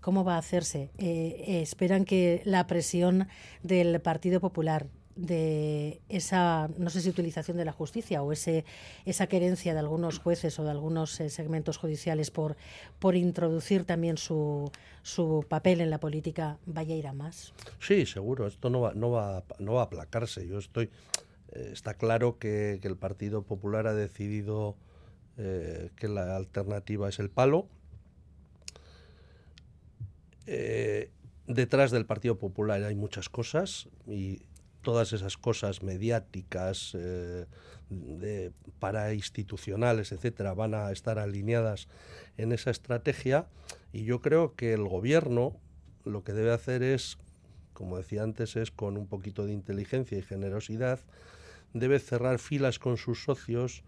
¿Cómo 0.04 0.22
va 0.22 0.34
a 0.34 0.38
hacerse? 0.38 0.90
Eh, 0.98 1.44
eh, 1.46 1.62
¿Esperan 1.62 2.04
que 2.04 2.42
la 2.44 2.66
presión 2.66 3.26
del 3.62 4.02
Partido 4.02 4.38
Popular 4.38 4.86
de 5.16 6.00
esa, 6.08 6.68
no 6.78 6.90
sé 6.90 7.00
si 7.00 7.08
utilización 7.08 7.56
de 7.56 7.64
la 7.64 7.72
justicia 7.72 8.22
o 8.22 8.32
ese, 8.32 8.64
esa 9.04 9.26
querencia 9.26 9.72
de 9.72 9.78
algunos 9.80 10.18
jueces 10.18 10.58
o 10.58 10.64
de 10.64 10.70
algunos 10.70 11.20
eh, 11.20 11.30
segmentos 11.30 11.76
judiciales 11.76 12.30
por, 12.30 12.56
por 12.98 13.16
introducir 13.16 13.84
también 13.84 14.16
su, 14.16 14.70
su 15.02 15.44
papel 15.48 15.80
en 15.80 15.90
la 15.90 15.98
política 15.98 16.58
vaya 16.66 16.94
a 16.94 16.98
ir 16.98 17.06
a 17.06 17.12
más? 17.12 17.52
Sí, 17.80 18.06
seguro. 18.06 18.46
Esto 18.46 18.70
no 18.70 18.80
va, 18.80 18.94
no 18.94 19.10
va, 19.10 19.44
no 19.58 19.74
va 19.74 19.82
a 19.82 19.84
aplacarse. 19.84 20.46
Yo 20.46 20.58
estoy, 20.58 20.90
está 21.52 21.94
claro 21.94 22.38
que, 22.38 22.80
el 22.82 22.96
Partido 22.96 23.42
Popular 23.42 23.86
ha 23.86 23.94
decidido 23.94 24.76
que 25.36 26.06
la 26.06 26.36
alternativa 26.36 27.08
es 27.08 27.18
el 27.18 27.28
palo 27.28 27.66
eh, 30.46 31.10
detrás 31.46 31.90
del 31.90 32.06
Partido 32.06 32.38
Popular 32.38 32.82
hay 32.82 32.94
muchas 32.94 33.28
cosas 33.28 33.88
y 34.06 34.42
todas 34.84 35.12
esas 35.12 35.36
cosas 35.36 35.82
mediáticas, 35.82 36.92
eh, 36.94 37.46
de, 37.90 38.52
parainstitucionales, 38.78 40.12
etcétera, 40.12 40.54
van 40.54 40.74
a 40.74 40.92
estar 40.92 41.18
alineadas 41.18 41.88
en 42.36 42.52
esa 42.52 42.70
estrategia. 42.70 43.48
Y 43.92 44.04
yo 44.04 44.20
creo 44.20 44.54
que 44.54 44.72
el 44.72 44.86
gobierno 44.86 45.56
lo 46.04 46.22
que 46.22 46.32
debe 46.32 46.52
hacer 46.52 46.84
es, 46.84 47.18
como 47.72 47.96
decía 47.96 48.22
antes, 48.22 48.54
es 48.54 48.70
con 48.70 48.96
un 48.96 49.08
poquito 49.08 49.44
de 49.44 49.52
inteligencia 49.52 50.16
y 50.16 50.22
generosidad, 50.22 51.00
debe 51.72 51.98
cerrar 51.98 52.38
filas 52.38 52.78
con 52.78 52.96
sus 52.96 53.24
socios 53.24 53.82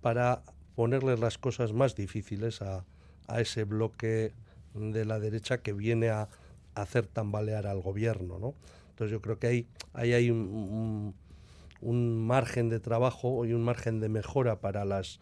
para 0.00 0.42
ponerles 0.76 1.18
las 1.18 1.38
cosas 1.38 1.72
más 1.72 1.96
difíciles 1.96 2.62
a, 2.62 2.84
a 3.26 3.40
ese 3.40 3.64
bloque 3.64 4.32
de 4.74 5.04
la 5.04 5.18
derecha 5.18 5.58
que 5.58 5.72
viene 5.72 6.10
a, 6.10 6.28
hacer 6.74 7.06
tambalear 7.06 7.66
al 7.66 7.80
gobierno, 7.80 8.38
¿no? 8.38 8.54
Entonces 8.94 9.10
yo 9.10 9.20
creo 9.20 9.40
que 9.40 9.46
ahí, 9.48 9.68
hay 9.92 10.30
un, 10.30 11.14
un 11.80 12.26
margen 12.26 12.68
de 12.68 12.78
trabajo 12.78 13.44
y 13.44 13.52
un 13.52 13.64
margen 13.64 13.98
de 13.98 14.08
mejora 14.08 14.60
para 14.60 14.84
las, 14.84 15.18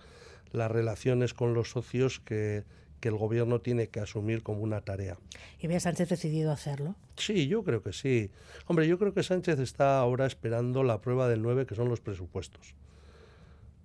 las 0.53 0.71
relaciones 0.71 1.33
con 1.33 1.55
los 1.55 1.71
socios 1.71 2.21
que, 2.21 2.65
que 3.01 3.09
el 3.09 3.17
gobierno 3.17 3.61
tiene 3.61 3.89
que 3.89 3.99
asumir 3.99 4.43
como 4.43 4.61
una 4.61 4.83
tarea. 4.83 5.17
¿Y 5.59 5.67
ve 5.67 5.81
Sánchez 5.81 6.09
decidido 6.09 6.53
hacerlo? 6.53 6.95
Sí, 7.17 7.49
yo 7.49 7.65
creo 7.65 7.83
que 7.83 7.93
sí. 7.93 8.31
Hombre, 8.67 8.87
yo 8.87 8.99
creo 8.99 9.13
que 9.15 9.23
Sánchez 9.23 9.59
está 9.59 9.99
ahora 9.99 10.27
esperando 10.27 10.85
la 10.85 11.01
prueba 11.01 11.29
del 11.29 11.43
9, 11.43 11.67
que 11.67 11.75
son 11.75 11.89
los 11.89 12.01
presupuestos. 12.01 12.77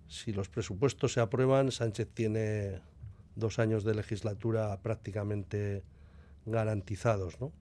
Si 0.08 0.34
los 0.34 0.50
presupuestos 0.50 1.14
se 1.14 1.20
aprueban, 1.20 1.72
Sánchez 1.72 2.10
tiene 2.14 2.82
dos 3.36 3.58
años 3.58 3.84
de 3.84 3.96
legislatura 3.96 4.78
prácticamente 4.82 5.84
garantizados, 6.46 7.40
¿no? 7.40 7.52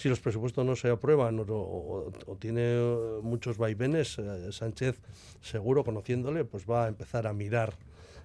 Si 0.00 0.08
los 0.08 0.18
presupuestos 0.18 0.64
no 0.64 0.76
se 0.76 0.88
aprueban 0.88 1.44
o, 1.46 2.10
tiene 2.38 2.74
muchos 3.20 3.58
vaivenes, 3.58 4.18
eh, 4.18 4.50
Sánchez, 4.50 4.98
seguro 5.42 5.84
conociéndole, 5.84 6.46
pues 6.46 6.64
va 6.64 6.86
a 6.86 6.88
empezar 6.88 7.26
a 7.26 7.34
mirar 7.34 7.74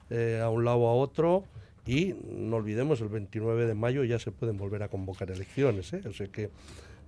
eh, 0.09 0.39
a 0.41 0.49
un 0.49 0.63
lado 0.63 0.77
o 0.77 0.87
a 0.87 0.93
otro 0.93 1.43
y 1.85 2.15
no 2.31 2.55
olvidemos, 2.55 3.01
el 3.01 3.09
29 3.09 3.65
de 3.65 3.73
mayo 3.73 4.05
ya 4.05 4.19
se 4.19 4.31
pueden 4.31 4.55
volver 4.55 4.83
a 4.83 4.87
convocar 4.87 5.29
elecciones. 5.29 5.91
¿eh? 5.91 6.01
O 6.07 6.13
sea 6.13 6.27
que 6.27 6.49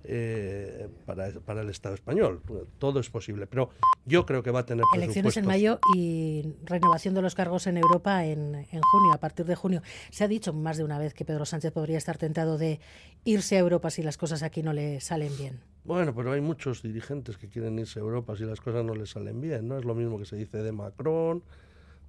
eh, 0.04 0.88
para, 1.04 1.30
para, 1.40 1.62
el 1.62 1.70
Estado 1.70 1.94
español. 1.94 2.40
Todo 2.78 3.00
es 3.00 3.10
posible, 3.10 3.46
pero 3.46 3.70
yo 4.06 4.24
creo 4.24 4.42
que 4.42 4.50
va 4.50 4.60
a 4.60 4.66
tener 4.66 4.84
elecciones 4.94 5.36
en 5.36 5.46
mayo 5.46 5.80
y 5.94 6.54
renovación 6.64 7.14
de 7.14 7.22
los 7.22 7.34
cargos 7.34 7.66
en 7.66 7.76
Europa 7.76 8.24
en, 8.24 8.54
en, 8.54 8.80
junio, 8.80 9.12
a 9.12 9.18
partir 9.18 9.46
de 9.46 9.54
junio. 9.54 9.82
Se 10.10 10.24
ha 10.24 10.28
dicho 10.28 10.52
más 10.52 10.76
de 10.76 10.84
una 10.84 10.98
vez 10.98 11.14
que 11.14 11.24
Pedro 11.24 11.44
Sánchez 11.44 11.72
podría 11.72 11.98
estar 11.98 12.16
tentado 12.16 12.58
de 12.58 12.80
irse 13.24 13.56
a 13.56 13.60
Europa 13.60 13.90
si 13.90 14.02
las 14.02 14.16
cosas 14.16 14.42
aquí 14.42 14.62
no 14.62 14.72
le 14.72 15.00
salen 15.00 15.36
bien. 15.36 15.60
Bueno, 15.84 16.14
pero 16.14 16.32
hay 16.32 16.40
muchos 16.40 16.82
dirigentes 16.82 17.36
que 17.38 17.48
quieren 17.48 17.78
irse 17.78 17.98
a 17.98 18.02
Europa 18.02 18.36
si 18.36 18.44
las 18.44 18.60
cosas 18.60 18.84
no 18.84 18.94
les 18.94 19.10
salen 19.10 19.40
bien, 19.40 19.68
¿no? 19.68 19.78
Es 19.78 19.84
lo 19.84 19.94
mismo 19.94 20.18
que 20.18 20.26
se 20.26 20.36
dice 20.36 20.58
de 20.58 20.72
Macron, 20.72 21.42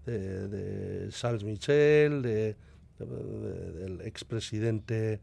de, 0.06 0.48
de 0.48 1.10
Charles 1.10 1.44
Michel, 1.44 2.22
de, 2.22 2.56
del 3.00 4.02
expresidente 4.02 5.22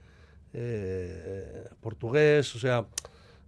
eh, 0.58 1.68
portugués, 1.80 2.54
o 2.56 2.58
sea, 2.58 2.86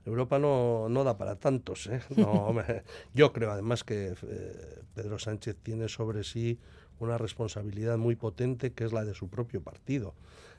Europa 0.04 0.38
no, 0.38 0.88
no 0.90 1.04
da 1.04 1.16
para 1.16 1.36
tantos. 1.36 1.86
¿eh? 1.86 2.00
No, 2.16 2.54
yo 3.14 3.32
creo 3.32 3.50
además 3.50 3.82
que 3.82 4.14
eh, 4.22 4.82
Pedro 4.94 5.18
Sánchez 5.18 5.56
tiene 5.62 5.88
sobre 5.88 6.22
sí 6.22 6.58
una 7.00 7.16
responsabilidad 7.16 7.96
muy 7.96 8.14
potente 8.14 8.72
que 8.72 8.84
es 8.84 8.92
la 8.92 9.04
de 9.04 9.14
su 9.14 9.28
propio 9.28 9.62
partido. 9.62 10.14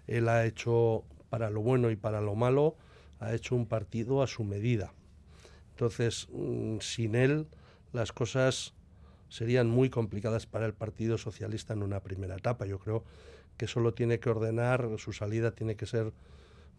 Él 0.08 0.28
ha 0.28 0.46
hecho, 0.46 1.04
para 1.30 1.52
lo 1.52 1.62
bueno 1.62 1.92
y 1.92 1.96
para 1.96 2.20
lo 2.20 2.34
malo, 2.34 2.76
ha 3.20 3.34
hecho 3.34 3.56
un 3.56 3.68
partido 3.68 4.24
a 4.24 4.28
su 4.28 4.44
medida. 4.44 4.94
Entonces, 5.72 6.28
mm, 6.32 6.80
sin 6.80 7.14
él, 7.14 7.48
las 7.94 8.12
cosas 8.12 8.74
serían 9.30 9.70
muy 9.70 9.92
complicadas 9.92 10.48
para 10.48 10.66
el 10.66 10.74
Partido 10.74 11.20
Socialista 11.20 11.74
en 11.74 11.84
una 11.84 12.00
primera 12.00 12.36
etapa. 12.36 12.66
Yo 12.66 12.80
creo 12.80 13.04
que 13.60 13.67
solo 13.67 13.93
tiene 13.93 14.22
que 14.22 14.30
ordenar, 14.30 14.88
su 15.00 15.12
salida 15.12 15.52
tiene 15.52 15.76
que 15.76 15.86
ser 15.86 16.13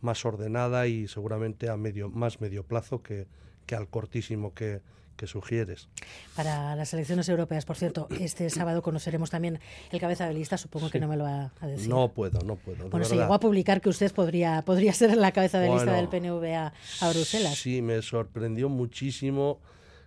más 0.00 0.24
ordenada 0.24 0.86
y 0.86 1.08
seguramente 1.08 1.68
a 1.68 1.76
medio, 1.76 2.08
más 2.08 2.40
medio 2.40 2.64
plazo 2.64 3.02
que, 3.02 3.26
que 3.66 3.74
al 3.74 3.86
cortísimo 3.86 4.54
que, 4.54 4.80
que 5.14 5.26
sugieres. 5.26 5.90
Para 6.34 6.74
las 6.76 6.94
elecciones 6.94 7.28
europeas, 7.28 7.66
por 7.66 7.76
cierto, 7.76 8.08
este 8.18 8.48
sábado 8.48 8.80
conoceremos 8.80 9.28
también 9.28 9.60
el 9.92 10.00
cabeza 10.00 10.26
de 10.26 10.32
lista, 10.32 10.56
supongo 10.56 10.88
que 10.88 10.98
no 10.98 11.06
me 11.06 11.18
lo 11.18 11.24
va 11.24 11.52
a 11.60 11.66
decir. 11.66 11.90
No 11.90 12.14
puedo, 12.14 12.40
no 12.46 12.56
puedo. 12.56 12.88
Bueno, 12.88 13.04
se 13.04 13.14
llegó 13.14 13.34
a 13.34 13.40
publicar 13.40 13.82
que 13.82 13.90
usted 13.90 14.10
podría, 14.14 14.62
podría 14.62 14.94
ser 14.94 15.14
la 15.18 15.32
cabeza 15.32 15.60
de 15.60 15.68
lista 15.68 15.92
del 15.92 16.08
PNV 16.08 16.44
a, 16.54 16.72
a, 17.02 17.10
Bruselas. 17.10 17.58
Sí, 17.58 17.82
me 17.82 18.00
sorprendió 18.00 18.70
muchísimo 18.70 19.60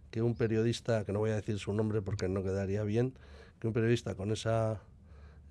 que 0.10 0.24
un 0.24 0.34
periodista, 0.34 1.06
que 1.06 1.14
no 1.14 1.20
voy 1.20 1.30
a 1.30 1.36
decir 1.36 1.60
su 1.60 1.72
nombre 1.72 2.02
porque 2.02 2.28
no 2.28 2.42
quedaría 2.42 2.82
bien, 2.82 3.14
que 3.60 3.68
un 3.68 3.74
periodista 3.74 4.16
con 4.16 4.32
esa 4.32 4.82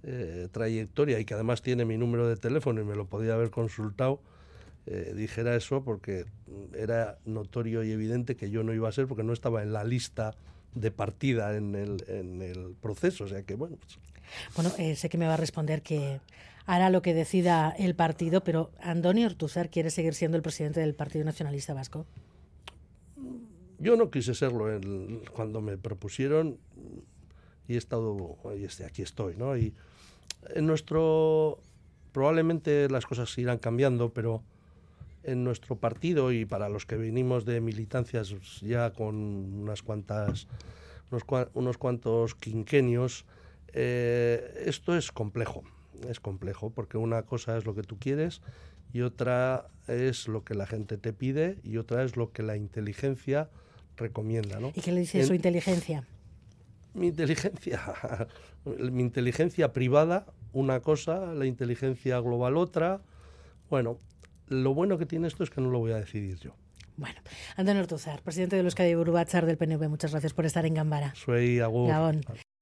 eh, 0.04 0.48
trayectoria 0.50 1.20
y 1.20 1.24
que 1.24 1.34
además 1.34 1.62
tiene 1.62 1.84
mi 1.84 1.96
número 1.96 2.28
de 2.28 2.36
teléfono 2.36 2.80
y 2.80 2.84
me 2.84 2.96
lo 2.96 3.06
podía 3.06 3.34
haber 3.34 3.50
consultado, 3.50 4.20
eh, 4.86 5.12
dijera 5.14 5.54
eso 5.54 5.84
porque 5.84 6.24
era 6.76 7.18
notorio 7.24 7.84
y 7.84 7.92
evidente 7.92 8.34
que 8.34 8.50
yo 8.50 8.64
no 8.64 8.74
iba 8.74 8.88
a 8.88 8.92
ser 8.92 9.06
porque 9.06 9.22
no 9.22 9.32
estaba 9.32 9.62
en 9.62 9.72
la 9.72 9.84
lista 9.84 10.34
de 10.74 10.90
partida 10.90 11.56
en 11.56 11.74
el, 11.74 12.04
en 12.08 12.42
el 12.42 12.74
proceso. 12.80 13.24
O 13.24 13.28
sea 13.28 13.42
que, 13.42 13.54
bueno. 13.54 13.76
Pues 13.76 13.98
bueno, 14.56 14.72
eh, 14.78 14.96
sé 14.96 15.08
que 15.08 15.18
me 15.18 15.26
va 15.26 15.34
a 15.34 15.36
responder 15.36 15.82
que 15.82 16.20
hará 16.66 16.90
lo 16.90 17.02
que 17.02 17.14
decida 17.14 17.70
el 17.70 17.94
partido, 17.94 18.42
pero 18.42 18.70
¿Antonio 18.80 19.26
Ortuzar 19.26 19.70
quiere 19.70 19.90
seguir 19.90 20.14
siendo 20.14 20.36
el 20.36 20.42
presidente 20.42 20.80
del 20.80 20.94
Partido 20.94 21.24
Nacionalista 21.24 21.74
Vasco? 21.74 22.06
Yo 23.78 23.96
no 23.96 24.10
quise 24.10 24.34
serlo 24.34 24.66
cuando 25.32 25.60
me 25.60 25.76
propusieron 25.76 26.58
y 27.68 27.74
he 27.74 27.78
estado, 27.78 28.38
y 28.56 28.64
este, 28.64 28.84
aquí 28.84 29.02
estoy, 29.02 29.36
¿no? 29.36 29.56
Y 29.56 29.74
en 30.54 30.66
nuestro, 30.66 31.58
probablemente 32.12 32.88
las 32.88 33.06
cosas 33.06 33.36
irán 33.38 33.58
cambiando, 33.58 34.12
pero 34.12 34.42
en 35.24 35.44
nuestro 35.44 35.76
partido 35.76 36.32
y 36.32 36.44
para 36.44 36.68
los 36.68 36.86
que 36.86 36.96
venimos 36.96 37.44
de 37.44 37.60
militancias 37.60 38.34
ya 38.60 38.92
con 38.92 39.14
unas 39.14 39.82
cuantas, 39.82 40.48
unos, 41.10 41.22
unos 41.54 41.78
cuantos 41.78 42.34
quinquenios, 42.34 43.24
eh, 43.72 44.64
esto 44.66 44.96
es 44.96 45.12
complejo, 45.12 45.62
es 46.08 46.20
complejo, 46.20 46.70
porque 46.70 46.98
una 46.98 47.22
cosa 47.22 47.56
es 47.56 47.64
lo 47.64 47.74
que 47.74 47.82
tú 47.82 47.98
quieres 47.98 48.42
y 48.92 49.02
otra 49.02 49.68
es 49.88 50.28
lo 50.28 50.44
que 50.44 50.54
la 50.54 50.66
gente 50.66 50.98
te 50.98 51.12
pide 51.12 51.58
y 51.62 51.76
otra 51.78 52.02
es 52.02 52.16
lo 52.16 52.32
que 52.32 52.42
la 52.42 52.56
inteligencia 52.56 53.48
recomienda. 53.96 54.60
¿no? 54.60 54.72
¿Y 54.74 54.80
qué 54.80 54.92
le 54.92 55.00
dice 55.00 55.24
su 55.24 55.34
inteligencia? 55.34 56.06
Mi 56.94 57.08
inteligencia, 57.08 57.80
mi 58.64 59.02
inteligencia 59.02 59.72
privada, 59.72 60.26
una 60.52 60.80
cosa, 60.80 61.34
la 61.34 61.46
inteligencia 61.46 62.20
global 62.20 62.56
otra. 62.56 63.00
Bueno, 63.70 63.98
lo 64.48 64.74
bueno 64.74 64.98
que 64.98 65.06
tiene 65.06 65.28
esto 65.28 65.44
es 65.44 65.50
que 65.50 65.60
no 65.60 65.70
lo 65.70 65.78
voy 65.78 65.92
a 65.92 65.96
decidir 65.96 66.38
yo. 66.38 66.54
Bueno, 66.96 67.20
Antonio 67.56 67.82
Ortuzar, 67.82 68.20
presidente 68.20 68.56
de 68.56 68.62
los 68.62 68.72
Euskadi 68.72 68.94
Burbachar 68.94 69.46
del 69.46 69.56
PNV, 69.56 69.88
muchas 69.88 70.10
gracias 70.10 70.34
por 70.34 70.44
estar 70.44 70.66
en 70.66 70.74
Gambara. 70.74 71.14
Soy 71.14 71.56
Gabón. 71.56 72.22